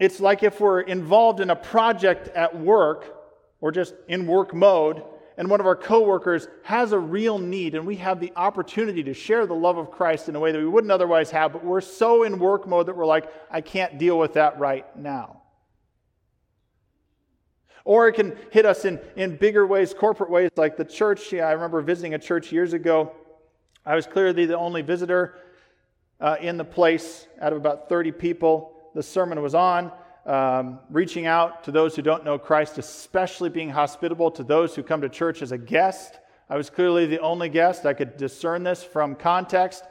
it's 0.00 0.18
like 0.18 0.42
if 0.42 0.58
we're 0.58 0.80
involved 0.80 1.38
in 1.38 1.50
a 1.50 1.54
project 1.54 2.26
at 2.34 2.58
work 2.58 3.14
or 3.60 3.70
just 3.70 3.94
in 4.08 4.26
work 4.26 4.52
mode, 4.52 5.04
and 5.38 5.48
one 5.48 5.60
of 5.60 5.66
our 5.66 5.76
coworkers 5.76 6.48
has 6.64 6.90
a 6.90 6.98
real 6.98 7.38
need, 7.38 7.76
and 7.76 7.86
we 7.86 7.94
have 7.96 8.18
the 8.18 8.32
opportunity 8.34 9.04
to 9.04 9.14
share 9.14 9.46
the 9.46 9.54
love 9.54 9.78
of 9.78 9.92
Christ 9.92 10.28
in 10.28 10.34
a 10.34 10.40
way 10.40 10.50
that 10.50 10.58
we 10.58 10.66
wouldn't 10.66 10.90
otherwise 10.90 11.30
have, 11.30 11.52
but 11.52 11.64
we're 11.64 11.80
so 11.80 12.24
in 12.24 12.40
work 12.40 12.66
mode 12.66 12.86
that 12.86 12.96
we're 12.96 13.06
like, 13.06 13.30
I 13.52 13.60
can't 13.60 13.98
deal 13.98 14.18
with 14.18 14.32
that 14.32 14.58
right 14.58 14.84
now. 14.96 15.42
Or 17.84 18.08
it 18.08 18.14
can 18.14 18.36
hit 18.50 18.64
us 18.64 18.84
in, 18.84 18.98
in 19.14 19.36
bigger 19.36 19.66
ways, 19.66 19.92
corporate 19.92 20.30
ways, 20.30 20.50
like 20.56 20.76
the 20.76 20.84
church. 20.84 21.32
Yeah, 21.32 21.46
I 21.48 21.52
remember 21.52 21.82
visiting 21.82 22.14
a 22.14 22.18
church 22.18 22.50
years 22.50 22.72
ago. 22.72 23.12
I 23.84 23.94
was 23.94 24.06
clearly 24.06 24.46
the 24.46 24.56
only 24.56 24.80
visitor 24.80 25.34
uh, 26.20 26.36
in 26.40 26.56
the 26.56 26.64
place 26.64 27.26
out 27.40 27.52
of 27.52 27.58
about 27.58 27.90
30 27.90 28.12
people. 28.12 28.72
The 28.94 29.02
sermon 29.02 29.42
was 29.42 29.54
on, 29.54 29.92
um, 30.24 30.78
reaching 30.88 31.26
out 31.26 31.64
to 31.64 31.72
those 31.72 31.94
who 31.94 32.00
don't 32.00 32.24
know 32.24 32.38
Christ, 32.38 32.78
especially 32.78 33.50
being 33.50 33.68
hospitable 33.68 34.30
to 34.30 34.42
those 34.42 34.74
who 34.74 34.82
come 34.82 35.02
to 35.02 35.08
church 35.10 35.42
as 35.42 35.52
a 35.52 35.58
guest. 35.58 36.18
I 36.48 36.56
was 36.56 36.70
clearly 36.70 37.04
the 37.04 37.20
only 37.20 37.50
guest. 37.50 37.84
I 37.84 37.92
could 37.92 38.16
discern 38.16 38.62
this 38.62 38.82
from 38.82 39.14
context. 39.14 39.84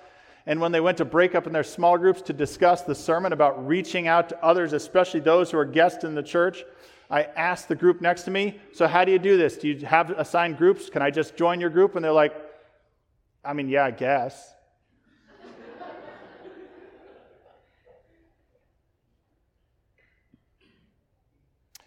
And 0.46 0.60
when 0.60 0.72
they 0.72 0.82
went 0.82 0.98
to 0.98 1.06
break 1.06 1.36
up 1.36 1.48
in 1.48 1.54
their 1.54 1.64
small 1.64 1.98
groups 1.98 2.22
to 2.24 2.34
discuss 2.34 2.82
the 2.82 2.96
sermon 2.96 3.32
about 3.32 3.68
reaching 3.68 4.08
out 4.08 4.30
to 4.30 4.44
others, 4.44 4.74
especially 4.74 5.20
those 5.20 5.52
who 5.52 5.58
are 5.58 5.66
guests 5.66 6.04
in 6.04 6.16
the 6.16 6.24
church, 6.24 6.64
I 7.14 7.30
asked 7.36 7.68
the 7.68 7.76
group 7.76 8.02
next 8.02 8.24
to 8.24 8.32
me, 8.32 8.60
So, 8.72 8.88
how 8.88 9.06
do 9.06 9.12
you 9.12 9.20
do 9.20 9.38
this? 9.38 9.58
Do 9.58 9.68
you 9.68 9.86
have 9.86 10.10
assigned 10.10 10.58
groups? 10.58 10.90
Can 10.90 11.04
I 11.04 11.12
just 11.12 11.36
join 11.36 11.62
your 11.62 11.70
group? 11.70 11.96
And 11.96 12.04
they're 12.04 12.12
like, 12.12 12.34
I 13.46 13.54
mean, 13.54 13.70
yeah, 13.70 13.86
I 13.86 13.92
guess. 13.92 14.52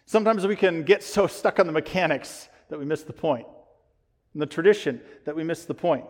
Sometimes 0.05 0.47
we 0.47 0.55
can 0.55 0.83
get 0.83 1.03
so 1.03 1.27
stuck 1.27 1.59
on 1.59 1.67
the 1.67 1.73
mechanics 1.73 2.47
that 2.69 2.79
we 2.79 2.85
miss 2.85 3.03
the 3.03 3.11
point, 3.11 3.47
and 4.31 4.41
the 4.41 4.45
tradition 4.45 5.01
that 5.25 5.35
we 5.35 5.43
miss 5.43 5.65
the 5.65 5.73
point. 5.73 6.05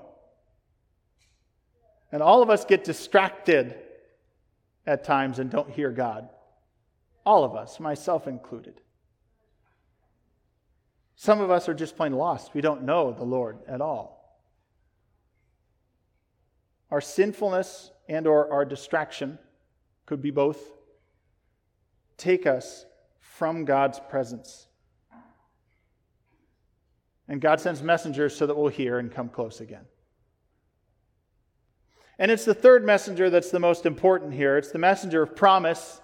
And 2.12 2.22
all 2.22 2.44
of 2.44 2.52
us 2.52 2.66
get 2.66 2.84
distracted 2.84 3.74
at 4.86 5.04
times 5.04 5.40
and 5.40 5.50
don't 5.50 5.72
hear 5.72 5.90
God. 5.90 6.30
All 7.26 7.44
of 7.44 7.56
us, 7.56 7.80
myself 7.80 8.28
included. 8.28 8.80
Some 11.20 11.42
of 11.42 11.50
us 11.50 11.68
are 11.68 11.74
just 11.74 11.98
plain 11.98 12.14
lost. 12.14 12.54
We 12.54 12.62
don't 12.62 12.84
know 12.84 13.12
the 13.12 13.24
Lord 13.24 13.58
at 13.68 13.82
all. 13.82 14.40
Our 16.92 17.02
sinfulness 17.02 17.92
and 18.08 18.28
or 18.28 18.52
our 18.54 18.64
distraction 18.64 19.40
could 20.06 20.22
be 20.22 20.30
both 20.30 20.60
take 22.18 22.46
us 22.46 22.86
from 23.20 23.66
God's 23.66 24.00
presence. 24.00 24.68
And 27.28 27.42
God 27.42 27.60
sends 27.60 27.82
messengers 27.82 28.36
so 28.36 28.46
that 28.46 28.56
we'll 28.56 28.70
hear 28.70 29.00
and 29.00 29.12
come 29.12 29.28
close 29.28 29.60
again. 29.60 29.86
And 32.20 32.30
it's 32.30 32.46
the 32.46 32.54
third 32.54 32.86
messenger 32.86 33.32
that's 33.32 33.50
the 33.50 33.60
most 33.60 33.88
important 33.88 34.36
here. 34.36 34.56
It's 34.56 34.72
the 34.72 34.80
messenger 34.80 35.24
of 35.24 35.36
promise, 35.36 36.00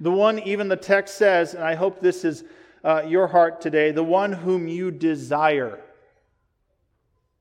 the 0.00 0.10
one 0.10 0.40
even 0.40 0.68
the 0.68 0.76
text 0.76 1.16
says, 1.16 1.54
and 1.54 1.62
I 1.62 1.76
hope 1.76 2.00
this 2.00 2.24
is 2.24 2.42
uh, 2.88 3.02
your 3.06 3.26
heart 3.26 3.60
today, 3.60 3.90
the 3.90 4.02
one 4.02 4.32
whom 4.32 4.66
you 4.66 4.90
desire. 4.90 5.78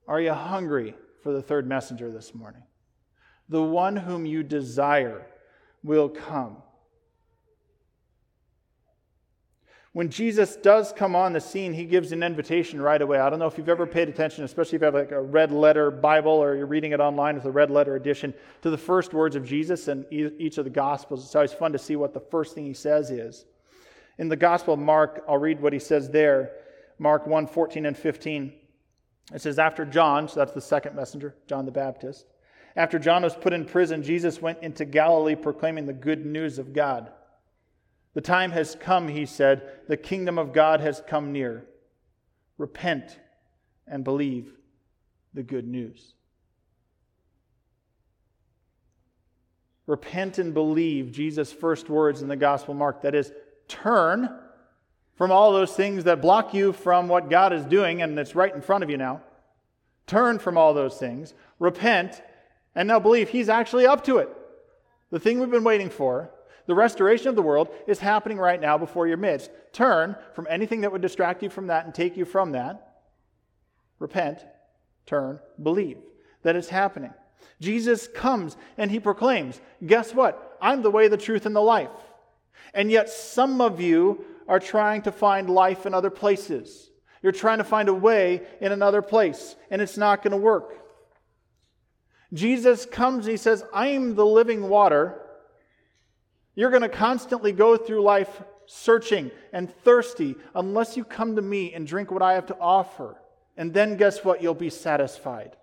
Are 0.05 0.19
you 0.19 0.33
hungry 0.33 0.93
for 1.23 1.31
the 1.31 1.41
third 1.41 1.65
messenger 1.65 2.11
this 2.11 2.35
morning? 2.35 2.63
The 3.47 3.63
one 3.63 3.95
whom 3.95 4.25
you 4.25 4.43
desire 4.43 5.25
will 5.85 6.09
come. 6.09 6.57
When 9.93 10.09
Jesus 10.09 10.57
does 10.57 10.91
come 10.91 11.15
on 11.15 11.31
the 11.31 11.39
scene, 11.39 11.71
he 11.71 11.85
gives 11.85 12.11
an 12.11 12.23
invitation 12.23 12.81
right 12.81 13.01
away. 13.01 13.17
I 13.17 13.29
don't 13.29 13.39
know 13.39 13.47
if 13.47 13.57
you've 13.57 13.69
ever 13.69 13.87
paid 13.87 14.09
attention, 14.09 14.43
especially 14.43 14.75
if 14.75 14.81
you 14.81 14.85
have 14.87 14.95
like 14.95 15.11
a 15.11 15.21
red 15.21 15.53
letter 15.53 15.89
Bible 15.91 16.33
or 16.33 16.57
you're 16.57 16.65
reading 16.65 16.91
it 16.91 16.99
online 16.99 17.35
with 17.35 17.45
a 17.45 17.51
red 17.51 17.71
letter 17.71 17.95
edition, 17.95 18.33
to 18.63 18.69
the 18.69 18.77
first 18.77 19.13
words 19.13 19.37
of 19.37 19.45
Jesus 19.45 19.87
in 19.87 20.05
each 20.11 20.57
of 20.57 20.65
the 20.65 20.69
Gospels. 20.69 21.23
It's 21.23 21.35
always 21.35 21.53
fun 21.53 21.71
to 21.71 21.79
see 21.79 21.95
what 21.95 22.13
the 22.13 22.19
first 22.19 22.53
thing 22.53 22.65
he 22.65 22.73
says 22.73 23.11
is. 23.11 23.45
In 24.17 24.29
the 24.29 24.35
Gospel 24.35 24.73
of 24.73 24.79
Mark, 24.79 25.23
I'll 25.27 25.37
read 25.37 25.61
what 25.61 25.73
he 25.73 25.79
says 25.79 26.09
there 26.09 26.51
Mark 26.99 27.27
1 27.27 27.47
14 27.47 27.85
and 27.85 27.97
15. 27.97 28.53
It 29.33 29.41
says, 29.41 29.59
After 29.59 29.85
John, 29.85 30.27
so 30.27 30.39
that's 30.39 30.53
the 30.53 30.61
second 30.61 30.95
messenger, 30.95 31.35
John 31.47 31.65
the 31.65 31.71
Baptist, 31.71 32.25
after 32.75 32.99
John 32.99 33.23
was 33.23 33.35
put 33.35 33.53
in 33.53 33.65
prison, 33.65 34.03
Jesus 34.03 34.41
went 34.41 34.59
into 34.61 34.85
Galilee 34.85 35.35
proclaiming 35.35 35.87
the 35.87 35.93
good 35.93 36.25
news 36.25 36.59
of 36.59 36.73
God. 36.73 37.11
The 38.13 38.21
time 38.21 38.51
has 38.51 38.77
come, 38.79 39.07
he 39.07 39.25
said, 39.25 39.69
the 39.87 39.97
kingdom 39.97 40.37
of 40.37 40.53
God 40.53 40.79
has 40.79 41.01
come 41.07 41.31
near. 41.31 41.65
Repent 42.57 43.19
and 43.87 44.03
believe 44.03 44.53
the 45.33 45.43
good 45.43 45.67
news. 45.67 46.13
Repent 49.87 50.37
and 50.37 50.53
believe, 50.53 51.11
Jesus' 51.11 51.51
first 51.51 51.89
words 51.89 52.21
in 52.21 52.27
the 52.27 52.35
Gospel 52.35 52.73
Mark. 52.73 53.01
That 53.03 53.15
is, 53.15 53.31
turn 53.67 54.29
from 55.15 55.31
all 55.31 55.51
those 55.51 55.73
things 55.73 56.03
that 56.03 56.21
block 56.21 56.53
you 56.53 56.71
from 56.73 57.07
what 57.07 57.29
God 57.29 57.51
is 57.51 57.65
doing, 57.65 58.01
and 58.01 58.17
it's 58.19 58.35
right 58.35 58.53
in 58.53 58.61
front 58.61 58.83
of 58.83 58.89
you 58.89 58.97
now. 58.97 59.21
Turn 60.05 60.39
from 60.39 60.57
all 60.57 60.73
those 60.73 60.97
things, 60.97 61.33
repent, 61.59 62.21
and 62.75 62.87
now 62.87 62.99
believe 62.99 63.29
He's 63.29 63.49
actually 63.49 63.87
up 63.87 64.03
to 64.05 64.17
it. 64.17 64.29
The 65.09 65.19
thing 65.19 65.39
we've 65.39 65.49
been 65.49 65.63
waiting 65.63 65.89
for, 65.89 66.31
the 66.67 66.75
restoration 66.75 67.29
of 67.29 67.35
the 67.35 67.41
world, 67.41 67.69
is 67.87 67.99
happening 67.99 68.37
right 68.37 68.61
now 68.61 68.77
before 68.77 69.07
your 69.07 69.17
midst. 69.17 69.49
Turn 69.73 70.15
from 70.33 70.47
anything 70.49 70.81
that 70.81 70.91
would 70.91 71.01
distract 71.01 71.41
you 71.41 71.49
from 71.49 71.67
that 71.67 71.85
and 71.85 71.95
take 71.95 72.15
you 72.15 72.25
from 72.25 72.51
that. 72.51 73.01
Repent, 73.99 74.45
turn, 75.05 75.39
believe 75.61 75.97
that 76.43 76.55
it's 76.55 76.69
happening. 76.69 77.13
Jesus 77.59 78.07
comes 78.07 78.55
and 78.77 78.91
he 78.91 78.99
proclaims, 78.99 79.59
Guess 79.85 80.13
what? 80.13 80.57
I'm 80.61 80.81
the 80.81 80.91
way, 80.91 81.07
the 81.07 81.17
truth, 81.17 81.45
and 81.45 81.55
the 81.55 81.61
life. 81.61 81.89
And 82.73 82.91
yet, 82.91 83.09
some 83.09 83.61
of 83.61 83.81
you 83.81 84.25
are 84.47 84.59
trying 84.59 85.01
to 85.03 85.11
find 85.11 85.49
life 85.49 85.85
in 85.85 85.93
other 85.93 86.09
places. 86.09 86.89
You're 87.21 87.31
trying 87.31 87.57
to 87.57 87.63
find 87.63 87.89
a 87.89 87.93
way 87.93 88.41
in 88.61 88.71
another 88.71 89.01
place, 89.01 89.55
and 89.69 89.81
it's 89.81 89.97
not 89.97 90.23
going 90.23 90.31
to 90.31 90.37
work. 90.37 90.77
Jesus 92.33 92.85
comes 92.85 93.25
and 93.25 93.31
he 93.31 93.37
says, 93.37 93.63
I'm 93.73 94.15
the 94.15 94.25
living 94.25 94.67
water. 94.69 95.21
You're 96.55 96.69
going 96.69 96.81
to 96.81 96.89
constantly 96.89 97.51
go 97.51 97.77
through 97.77 98.01
life 98.01 98.41
searching 98.65 99.31
and 99.53 99.73
thirsty 99.83 100.35
unless 100.53 100.97
you 100.97 101.03
come 101.03 101.35
to 101.37 101.41
me 101.41 101.73
and 101.73 101.87
drink 101.87 102.11
what 102.11 102.21
I 102.21 102.33
have 102.33 102.47
to 102.47 102.57
offer. 102.59 103.15
And 103.55 103.73
then 103.73 103.97
guess 103.97 104.23
what? 104.23 104.41
You'll 104.41 104.53
be 104.53 104.69
satisfied. 104.69 105.55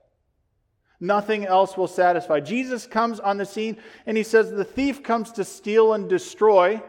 Nothing 1.04 1.44
else 1.44 1.76
will 1.76 1.86
satisfy. 1.86 2.40
Jesus 2.40 2.86
comes 2.86 3.20
on 3.20 3.36
the 3.36 3.44
scene 3.44 3.76
and 4.06 4.16
he 4.16 4.22
says, 4.22 4.50
The 4.50 4.64
thief 4.64 5.02
comes 5.02 5.32
to 5.32 5.44
steal 5.44 5.92
and 5.92 6.08
destroy. 6.08 6.82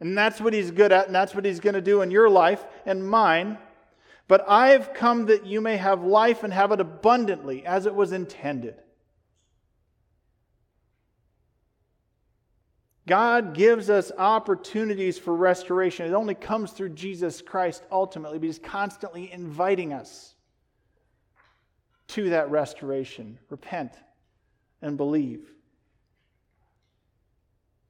And 0.00 0.16
that's 0.16 0.40
what 0.40 0.54
he's 0.54 0.70
good 0.70 0.90
at, 0.90 1.06
and 1.06 1.14
that's 1.14 1.34
what 1.34 1.44
he's 1.44 1.60
going 1.60 1.74
to 1.74 1.82
do 1.82 2.00
in 2.00 2.10
your 2.10 2.30
life 2.30 2.64
and 2.86 3.06
mine. 3.06 3.58
But 4.26 4.48
I've 4.48 4.94
come 4.94 5.26
that 5.26 5.44
you 5.44 5.60
may 5.60 5.76
have 5.76 6.02
life 6.02 6.44
and 6.44 6.52
have 6.52 6.72
it 6.72 6.80
abundantly, 6.80 7.66
as 7.66 7.84
it 7.84 7.94
was 7.94 8.10
intended. 8.10 8.76
God 13.06 13.52
gives 13.52 13.90
us 13.90 14.10
opportunities 14.16 15.18
for 15.18 15.36
restoration. 15.36 16.06
It 16.06 16.14
only 16.14 16.34
comes 16.34 16.72
through 16.72 16.90
Jesus 16.90 17.42
Christ 17.42 17.82
ultimately, 17.92 18.38
but 18.38 18.46
He's 18.46 18.58
constantly 18.58 19.30
inviting 19.30 19.92
us 19.92 20.32
to 22.12 22.30
that 22.30 22.50
restoration. 22.50 23.38
Repent 23.50 23.92
and 24.80 24.96
believe. 24.96 25.52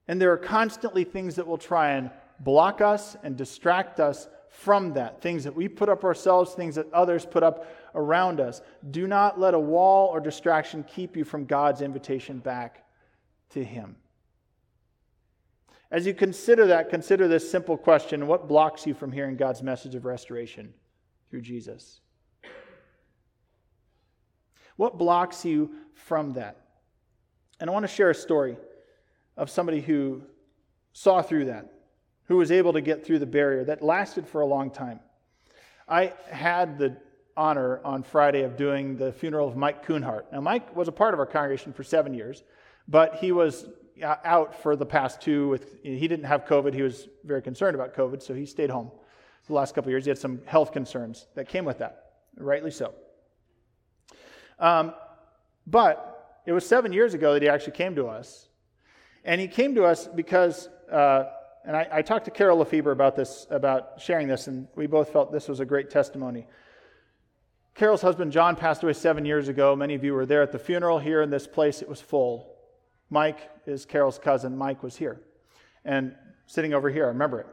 And 0.07 0.21
there 0.21 0.31
are 0.33 0.37
constantly 0.37 1.03
things 1.03 1.35
that 1.35 1.47
will 1.47 1.57
try 1.57 1.91
and 1.91 2.11
block 2.39 2.81
us 2.81 3.15
and 3.23 3.37
distract 3.37 3.99
us 3.99 4.27
from 4.49 4.93
that. 4.93 5.21
Things 5.21 5.43
that 5.45 5.55
we 5.55 5.67
put 5.67 5.89
up 5.89 6.03
ourselves, 6.03 6.53
things 6.53 6.75
that 6.75 6.91
others 6.93 7.25
put 7.25 7.43
up 7.43 7.65
around 7.95 8.39
us. 8.39 8.61
Do 8.91 9.07
not 9.07 9.39
let 9.39 9.53
a 9.53 9.59
wall 9.59 10.09
or 10.09 10.19
distraction 10.19 10.83
keep 10.83 11.15
you 11.17 11.23
from 11.23 11.45
God's 11.45 11.81
invitation 11.81 12.39
back 12.39 12.85
to 13.51 13.63
Him. 13.63 13.95
As 15.89 16.05
you 16.07 16.13
consider 16.13 16.67
that, 16.67 16.89
consider 16.89 17.27
this 17.27 17.49
simple 17.49 17.77
question 17.77 18.27
What 18.27 18.47
blocks 18.47 18.85
you 18.85 18.93
from 18.93 19.11
hearing 19.11 19.37
God's 19.37 19.63
message 19.63 19.95
of 19.95 20.05
restoration 20.05 20.73
through 21.29 21.41
Jesus? 21.41 22.01
What 24.75 24.97
blocks 24.97 25.45
you 25.45 25.71
from 25.93 26.33
that? 26.33 26.57
And 27.59 27.69
I 27.69 27.73
want 27.73 27.83
to 27.83 27.91
share 27.91 28.09
a 28.09 28.15
story 28.15 28.57
of 29.37 29.49
somebody 29.49 29.81
who 29.81 30.23
saw 30.93 31.21
through 31.21 31.45
that, 31.45 31.71
who 32.25 32.37
was 32.37 32.51
able 32.51 32.73
to 32.73 32.81
get 32.81 33.05
through 33.05 33.19
the 33.19 33.25
barrier 33.25 33.63
that 33.65 33.81
lasted 33.81 34.27
for 34.27 34.41
a 34.41 34.45
long 34.45 34.69
time. 34.69 34.99
I 35.87 36.13
had 36.29 36.77
the 36.77 36.97
honor 37.35 37.81
on 37.83 38.03
Friday 38.03 38.43
of 38.43 38.55
doing 38.55 38.95
the 38.95 39.11
funeral 39.11 39.47
of 39.47 39.55
Mike 39.55 39.85
Kuhnhart. 39.85 40.31
Now, 40.31 40.41
Mike 40.41 40.75
was 40.75 40.87
a 40.87 40.91
part 40.91 41.13
of 41.13 41.19
our 41.19 41.25
congregation 41.25 41.73
for 41.73 41.83
seven 41.83 42.13
years, 42.13 42.43
but 42.87 43.15
he 43.15 43.31
was 43.31 43.67
uh, 44.01 44.15
out 44.23 44.61
for 44.61 44.75
the 44.75 44.85
past 44.85 45.21
two. 45.21 45.47
With 45.49 45.81
he 45.83 46.07
didn't 46.07 46.25
have 46.25 46.45
COVID; 46.45 46.73
he 46.73 46.81
was 46.81 47.07
very 47.23 47.41
concerned 47.41 47.75
about 47.75 47.95
COVID, 47.95 48.21
so 48.21 48.33
he 48.33 48.45
stayed 48.45 48.69
home 48.69 48.91
the 49.47 49.53
last 49.53 49.75
couple 49.75 49.89
of 49.89 49.91
years. 49.91 50.05
He 50.05 50.09
had 50.09 50.17
some 50.17 50.41
health 50.45 50.71
concerns 50.71 51.27
that 51.35 51.47
came 51.47 51.65
with 51.65 51.79
that, 51.79 52.11
rightly 52.37 52.71
so. 52.71 52.93
Um, 54.59 54.93
but 55.67 56.41
it 56.45 56.51
was 56.51 56.65
seven 56.65 56.93
years 56.93 57.13
ago 57.13 57.33
that 57.33 57.41
he 57.41 57.49
actually 57.49 57.73
came 57.73 57.95
to 57.95 58.07
us, 58.07 58.47
and 59.23 59.39
he 59.39 59.47
came 59.47 59.75
to 59.75 59.83
us 59.85 60.07
because. 60.07 60.69
Uh, 60.91 61.25
and 61.65 61.77
I, 61.77 61.87
I, 61.89 62.01
talked 62.01 62.25
to 62.25 62.31
Carol 62.31 62.57
Lefebvre 62.57 62.91
about 62.91 63.15
this, 63.15 63.47
about 63.49 63.93
sharing 63.97 64.27
this, 64.27 64.47
and 64.47 64.67
we 64.75 64.85
both 64.85 65.13
felt 65.13 65.31
this 65.31 65.47
was 65.47 65.61
a 65.61 65.65
great 65.65 65.89
testimony. 65.89 66.45
Carol's 67.73 68.01
husband 68.01 68.31
John 68.31 68.55
passed 68.55 68.83
away 68.83 68.93
seven 68.93 69.25
years 69.25 69.47
ago. 69.47 69.75
Many 69.75 69.95
of 69.95 70.03
you 70.03 70.13
were 70.13 70.25
there 70.25 70.43
at 70.43 70.51
the 70.51 70.59
funeral 70.59 70.99
here 70.99 71.21
in 71.21 71.29
this 71.29 71.47
place. 71.47 71.81
It 71.81 71.89
was 71.89 72.01
full. 72.01 72.53
Mike 73.09 73.49
is 73.65 73.85
Carol's 73.85 74.19
cousin. 74.19 74.57
Mike 74.57 74.83
was 74.83 74.95
here 74.95 75.21
and 75.85 76.15
sitting 76.45 76.73
over 76.73 76.89
here. 76.89 77.05
I 77.05 77.09
remember 77.09 77.39
it. 77.39 77.47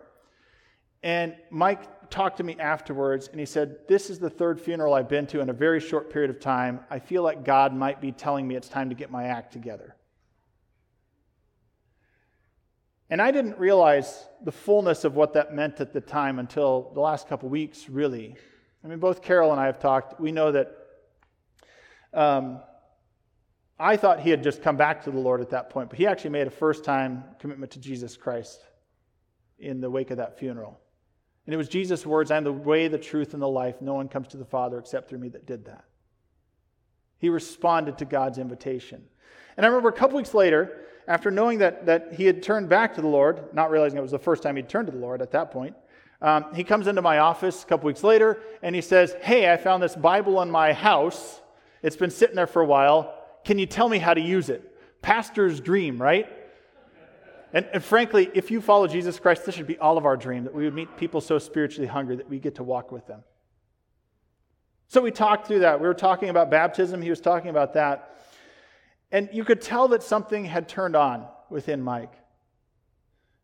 And 1.02 1.34
Mike 1.50 2.10
talked 2.10 2.38
to 2.38 2.42
me 2.42 2.56
afterwards 2.58 3.28
and 3.28 3.40
he 3.40 3.46
said, 3.46 3.78
This 3.88 4.10
is 4.10 4.18
the 4.18 4.28
third 4.28 4.60
funeral 4.60 4.94
I've 4.94 5.08
been 5.08 5.26
to 5.28 5.40
in 5.40 5.48
a 5.48 5.54
very 5.54 5.80
short 5.80 6.10
period 6.10 6.30
of 6.30 6.40
time. 6.40 6.80
I 6.90 6.98
feel 6.98 7.22
like 7.22 7.44
God 7.44 7.74
might 7.74 8.00
be 8.00 8.12
telling 8.12 8.46
me 8.46 8.56
it's 8.56 8.68
time 8.68 8.90
to 8.90 8.94
get 8.94 9.10
my 9.10 9.24
act 9.24 9.52
together. 9.52 9.96
And 13.08 13.20
I 13.20 13.30
didn't 13.30 13.58
realize 13.58 14.26
the 14.44 14.52
fullness 14.52 15.04
of 15.04 15.16
what 15.16 15.32
that 15.32 15.52
meant 15.52 15.80
at 15.80 15.92
the 15.92 16.00
time 16.00 16.38
until 16.38 16.92
the 16.94 17.00
last 17.00 17.28
couple 17.28 17.48
weeks, 17.48 17.88
really. 17.88 18.36
I 18.84 18.88
mean, 18.88 18.98
both 18.98 19.20
Carol 19.20 19.50
and 19.50 19.60
I 19.60 19.66
have 19.66 19.80
talked. 19.80 20.20
We 20.20 20.30
know 20.30 20.52
that 20.52 20.76
um, 22.14 22.60
I 23.78 23.96
thought 23.96 24.20
he 24.20 24.30
had 24.30 24.42
just 24.42 24.62
come 24.62 24.76
back 24.76 25.02
to 25.04 25.10
the 25.10 25.18
Lord 25.18 25.40
at 25.40 25.50
that 25.50 25.70
point, 25.70 25.90
but 25.90 25.98
he 25.98 26.06
actually 26.06 26.30
made 26.30 26.46
a 26.46 26.50
first 26.50 26.84
time 26.84 27.24
commitment 27.40 27.72
to 27.72 27.80
Jesus 27.80 28.16
Christ 28.16 28.60
in 29.58 29.80
the 29.80 29.90
wake 29.90 30.10
of 30.10 30.18
that 30.18 30.38
funeral. 30.38 30.78
And 31.46 31.54
it 31.54 31.56
was 31.56 31.68
Jesus' 31.68 32.06
words 32.06 32.30
I 32.30 32.36
am 32.36 32.44
the 32.44 32.52
way, 32.52 32.88
the 32.88 32.98
truth, 32.98 33.34
and 33.34 33.42
the 33.42 33.48
life. 33.48 33.80
No 33.80 33.94
one 33.94 34.08
comes 34.08 34.28
to 34.28 34.36
the 34.36 34.44
Father 34.44 34.78
except 34.78 35.08
through 35.08 35.18
me 35.18 35.28
that 35.30 35.46
did 35.46 35.64
that. 35.66 35.84
He 37.18 37.28
responded 37.28 37.98
to 37.98 38.04
God's 38.04 38.38
invitation. 38.38 39.04
And 39.56 39.66
I 39.66 39.68
remember 39.68 39.88
a 39.88 39.92
couple 39.92 40.16
weeks 40.16 40.34
later, 40.34 40.86
after 41.06 41.30
knowing 41.30 41.58
that, 41.58 41.86
that 41.86 42.14
he 42.14 42.24
had 42.24 42.42
turned 42.42 42.68
back 42.68 42.94
to 42.94 43.00
the 43.00 43.08
Lord, 43.08 43.52
not 43.52 43.70
realizing 43.70 43.98
it 43.98 44.02
was 44.02 44.10
the 44.10 44.18
first 44.18 44.42
time 44.42 44.56
he'd 44.56 44.68
turned 44.68 44.86
to 44.86 44.92
the 44.92 44.98
Lord 44.98 45.20
at 45.20 45.32
that 45.32 45.50
point, 45.50 45.74
um, 46.22 46.46
he 46.54 46.64
comes 46.64 46.86
into 46.86 47.02
my 47.02 47.18
office 47.18 47.62
a 47.62 47.66
couple 47.66 47.86
weeks 47.86 48.04
later 48.04 48.40
and 48.62 48.74
he 48.74 48.80
says, 48.80 49.16
Hey, 49.22 49.50
I 49.50 49.56
found 49.56 49.82
this 49.82 49.96
Bible 49.96 50.42
in 50.42 50.50
my 50.50 50.72
house. 50.72 51.40
It's 51.82 51.96
been 51.96 52.10
sitting 52.10 52.36
there 52.36 52.46
for 52.46 52.60
a 52.60 52.66
while. 52.66 53.14
Can 53.44 53.58
you 53.58 53.66
tell 53.66 53.88
me 53.88 53.98
how 53.98 54.12
to 54.12 54.20
use 54.20 54.50
it? 54.50 54.76
Pastor's 55.00 55.60
dream, 55.60 56.00
right? 56.00 56.28
And, 57.52 57.66
and, 57.72 57.82
frankly, 57.82 58.30
if 58.32 58.50
you 58.50 58.60
follow 58.60 58.86
Jesus 58.86 59.18
Christ, 59.18 59.44
this 59.44 59.56
should 59.56 59.66
be 59.66 59.78
all 59.78 59.98
of 59.98 60.06
our 60.06 60.16
dream 60.16 60.44
that 60.44 60.54
we 60.54 60.64
would 60.64 60.74
meet 60.74 60.96
people 60.96 61.20
so 61.20 61.38
spiritually 61.38 61.88
hungry 61.88 62.16
that 62.16 62.28
we 62.28 62.38
get 62.38 62.54
to 62.56 62.62
walk 62.62 62.92
with 62.92 63.06
them. 63.06 63.24
So 64.86 65.00
we 65.00 65.10
talked 65.10 65.46
through 65.46 65.60
that. 65.60 65.80
We 65.80 65.86
were 65.86 65.94
talking 65.94 66.28
about 66.28 66.50
baptism, 66.50 67.02
he 67.02 67.10
was 67.10 67.20
talking 67.20 67.50
about 67.50 67.74
that. 67.74 68.18
And 69.12 69.28
you 69.32 69.44
could 69.44 69.60
tell 69.60 69.88
that 69.88 70.02
something 70.02 70.44
had 70.44 70.68
turned 70.68 70.94
on 70.94 71.26
within 71.48 71.82
Mike. 71.82 72.12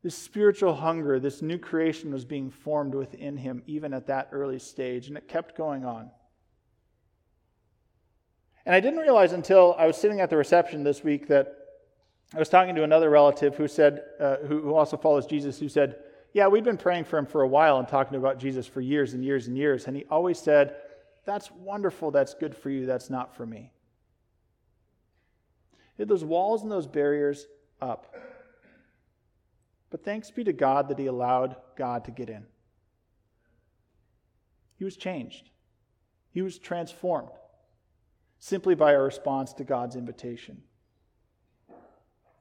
This 0.05 0.16
spiritual 0.16 0.75
hunger, 0.75 1.19
this 1.19 1.42
new 1.42 1.59
creation 1.59 2.12
was 2.12 2.25
being 2.25 2.51
formed 2.51 2.95
within 2.95 3.37
him, 3.37 3.62
even 3.66 3.92
at 3.92 4.07
that 4.07 4.29
early 4.31 4.61
stage, 4.61 5.09
and 5.09 5.16
it 5.16 5.27
kept 5.27 5.57
going 5.57 5.85
on. 5.85 6.11
And 8.64 8.75
I 8.75 8.79
didn't 8.81 9.01
realize 9.01 9.33
until 9.33 9.75
I 9.77 9.87
was 9.87 9.97
sitting 9.97 10.21
at 10.21 10.31
the 10.31 10.37
reception 10.37 10.85
this 10.85 11.03
week 11.03 11.27
that 11.29 11.66
I 12.35 12.39
was 12.39 12.49
talking 12.49 12.75
to 12.75 12.83
another 12.83 13.09
relative 13.09 13.57
who 13.57 13.69
said, 13.69 14.03
uh, 14.19 14.37
who, 14.47 14.75
also 14.75 14.97
follows 14.97 15.27
Jesus, 15.27 15.59
who 15.59 15.69
said, 15.69 15.97
Yeah, 16.33 16.49
we've 16.49 16.65
been 16.65 16.77
praying 16.77 17.05
for 17.05 17.19
him 17.19 17.27
for 17.27 17.43
a 17.43 17.49
while 17.49 17.79
and 17.79 17.87
talking 17.87 18.19
about 18.19 18.39
Jesus 18.39 18.67
for 18.67 18.81
years 18.81 19.15
and 19.15 19.25
years 19.25 19.47
and 19.47 19.57
years. 19.57 19.87
And 19.87 19.97
he 19.97 20.05
always 20.11 20.39
said, 20.39 20.77
That's 21.25 21.51
wonderful. 21.53 22.11
That's 22.11 22.35
good 22.35 22.57
for 22.57 22.71
you. 22.71 22.85
That's 22.85 23.11
not 23.11 23.37
for 23.37 23.47
me. 23.47 23.73
Hit 25.97 26.09
those 26.09 26.25
walls 26.25 26.62
and 26.62 26.71
those 26.71 26.87
barriers 26.87 27.47
up. 27.81 28.15
But 29.91 30.05
thanks 30.05 30.31
be 30.31 30.45
to 30.45 30.53
God 30.53 30.89
that 30.89 30.99
he 30.99 31.07
allowed 31.07 31.57
God 31.77 32.05
to 32.07 32.11
get 32.11 32.29
in. 32.29 32.45
He 34.79 34.85
was 34.85 34.97
changed, 34.97 35.51
he 36.33 36.43
was 36.43 36.59
transformed 36.59 37.31
simply 38.39 38.75
by 38.75 38.93
a 38.93 39.01
response 39.01 39.55
to 39.55 39.65
God's 39.65 39.97
invitation. 39.97 40.62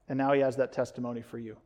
And 0.07 0.17
now 0.17 0.33
he 0.33 0.41
has 0.41 0.57
that 0.57 0.71
testimony 0.71 1.21
for 1.21 1.37
you. 1.37 1.57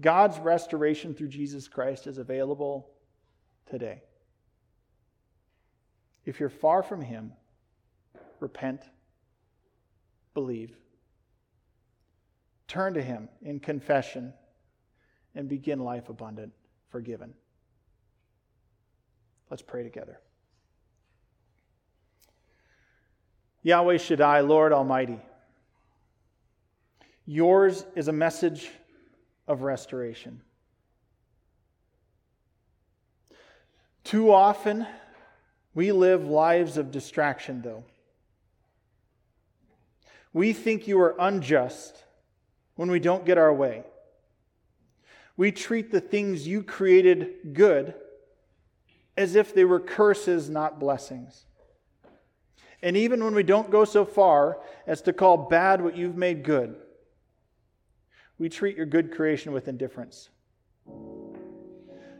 God's 0.00 0.38
restoration 0.38 1.14
through 1.14 1.28
Jesus 1.28 1.68
Christ 1.68 2.06
is 2.06 2.18
available 2.18 2.88
today. 3.68 4.02
If 6.24 6.40
you're 6.40 6.48
far 6.48 6.82
from 6.82 7.02
him, 7.02 7.32
repent, 8.40 8.82
believe. 10.34 10.74
Turn 12.72 12.94
to 12.94 13.02
Him 13.02 13.28
in 13.42 13.60
confession 13.60 14.32
and 15.34 15.48
begin 15.48 15.78
life 15.78 16.08
abundant, 16.08 16.52
forgiven. 16.88 17.34
Let's 19.50 19.62
pray 19.62 19.82
together. 19.82 20.20
Yahweh 23.62 23.98
Shaddai, 23.98 24.40
Lord 24.40 24.72
Almighty, 24.72 25.20
yours 27.26 27.84
is 27.94 28.08
a 28.08 28.12
message 28.12 28.70
of 29.46 29.62
restoration. 29.62 30.40
Too 34.04 34.32
often, 34.32 34.86
we 35.74 35.92
live 35.92 36.26
lives 36.26 36.76
of 36.76 36.90
distraction, 36.90 37.62
though. 37.62 37.84
We 40.32 40.52
think 40.52 40.88
you 40.88 41.00
are 41.00 41.14
unjust 41.18 42.04
when 42.74 42.90
we 42.90 43.00
don't 43.00 43.24
get 43.24 43.38
our 43.38 43.52
way. 43.52 43.84
We 45.36 45.52
treat 45.52 45.90
the 45.90 46.00
things 46.00 46.46
you 46.46 46.62
created 46.62 47.54
good 47.54 47.94
as 49.16 49.34
if 49.34 49.54
they 49.54 49.64
were 49.64 49.80
curses, 49.80 50.48
not 50.48 50.80
blessings. 50.80 51.44
And 52.82 52.96
even 52.96 53.22
when 53.22 53.34
we 53.34 53.42
don't 53.42 53.70
go 53.70 53.84
so 53.84 54.04
far 54.04 54.58
as 54.86 55.02
to 55.02 55.12
call 55.12 55.36
bad 55.36 55.82
what 55.82 55.96
you've 55.96 56.16
made 56.16 56.42
good, 56.42 56.76
we 58.42 58.48
treat 58.48 58.76
your 58.76 58.86
good 58.86 59.12
creation 59.12 59.52
with 59.52 59.68
indifference. 59.68 60.28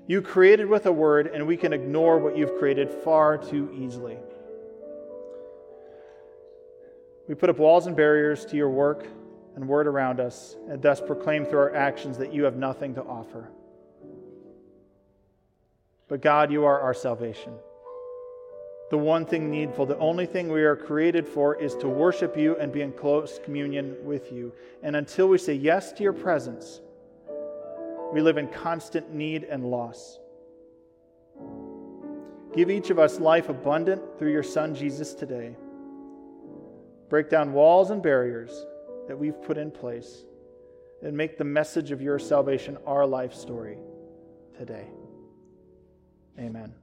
You 0.06 0.22
created 0.22 0.68
with 0.68 0.87
a 0.87 0.92
word, 0.92 1.26
and 1.26 1.44
we 1.48 1.56
can 1.56 1.72
ignore 1.72 2.16
what 2.16 2.37
you've 2.37 2.61
created 2.61 2.88
far 2.88 3.37
too 3.37 3.68
easily. 3.76 4.18
We 7.26 7.35
put 7.35 7.50
up 7.50 7.58
walls 7.58 7.88
and 7.88 7.96
barriers 7.96 8.44
to 8.46 8.56
your 8.56 8.70
work 8.70 9.04
and 9.56 9.66
word 9.66 9.88
around 9.88 10.20
us, 10.20 10.56
and 10.68 10.80
thus 10.80 11.00
proclaim 11.00 11.44
through 11.44 11.58
our 11.58 11.74
actions 11.74 12.16
that 12.18 12.32
you 12.32 12.44
have 12.44 12.54
nothing 12.54 12.94
to 12.94 13.02
offer. 13.02 13.50
But 16.06 16.22
God, 16.22 16.52
you 16.52 16.64
are 16.64 16.78
our 16.78 16.94
salvation. 16.94 17.52
The 18.92 18.98
one 18.98 19.24
thing 19.24 19.50
needful, 19.50 19.87
the 19.87 19.96
only 19.96 20.26
thing 20.26 20.52
we 20.52 20.64
are 20.64 20.76
created 20.76 21.26
for 21.26 21.57
is 21.57 21.74
to 21.76 21.88
worship 21.88 22.37
you 22.37 22.59
and 22.59 22.70
be 22.70 22.83
in 22.83 22.92
close 22.92 23.40
communion 23.42 23.96
with 24.05 24.31
you. 24.31 24.52
And 24.83 24.96
until 24.96 25.28
we 25.28 25.38
say 25.38 25.55
yes 25.55 25.92
to 25.92 26.02
your 26.02 26.12
presence, 26.12 26.83
we 28.12 28.20
live 28.20 28.37
in 28.37 28.48
constant 28.48 29.11
need 29.14 29.44
and 29.44 29.64
loss. 29.64 30.18
Give 32.55 32.70
each 32.70 32.90
of 32.90 32.98
us 32.98 33.18
life 33.18 33.48
abundant 33.48 34.02
through 34.18 34.31
your 34.31 34.42
Son, 34.42 34.74
Jesus, 34.74 35.14
today. 35.14 35.57
Break 37.09 37.31
down 37.31 37.55
walls 37.55 37.92
and 37.92 38.02
barriers 38.02 38.66
that 39.09 39.18
we've 39.18 39.40
put 39.40 39.57
in 39.57 39.70
place 39.70 40.26
and 41.02 41.16
make 41.16 41.38
the 41.38 41.44
message 41.44 41.92
of 41.92 42.02
your 42.02 42.18
salvation 42.18 42.76
our 42.87 43.07
life 43.07 43.33
story 43.33 43.78
today. 44.59 44.85
Amen. 46.38 46.74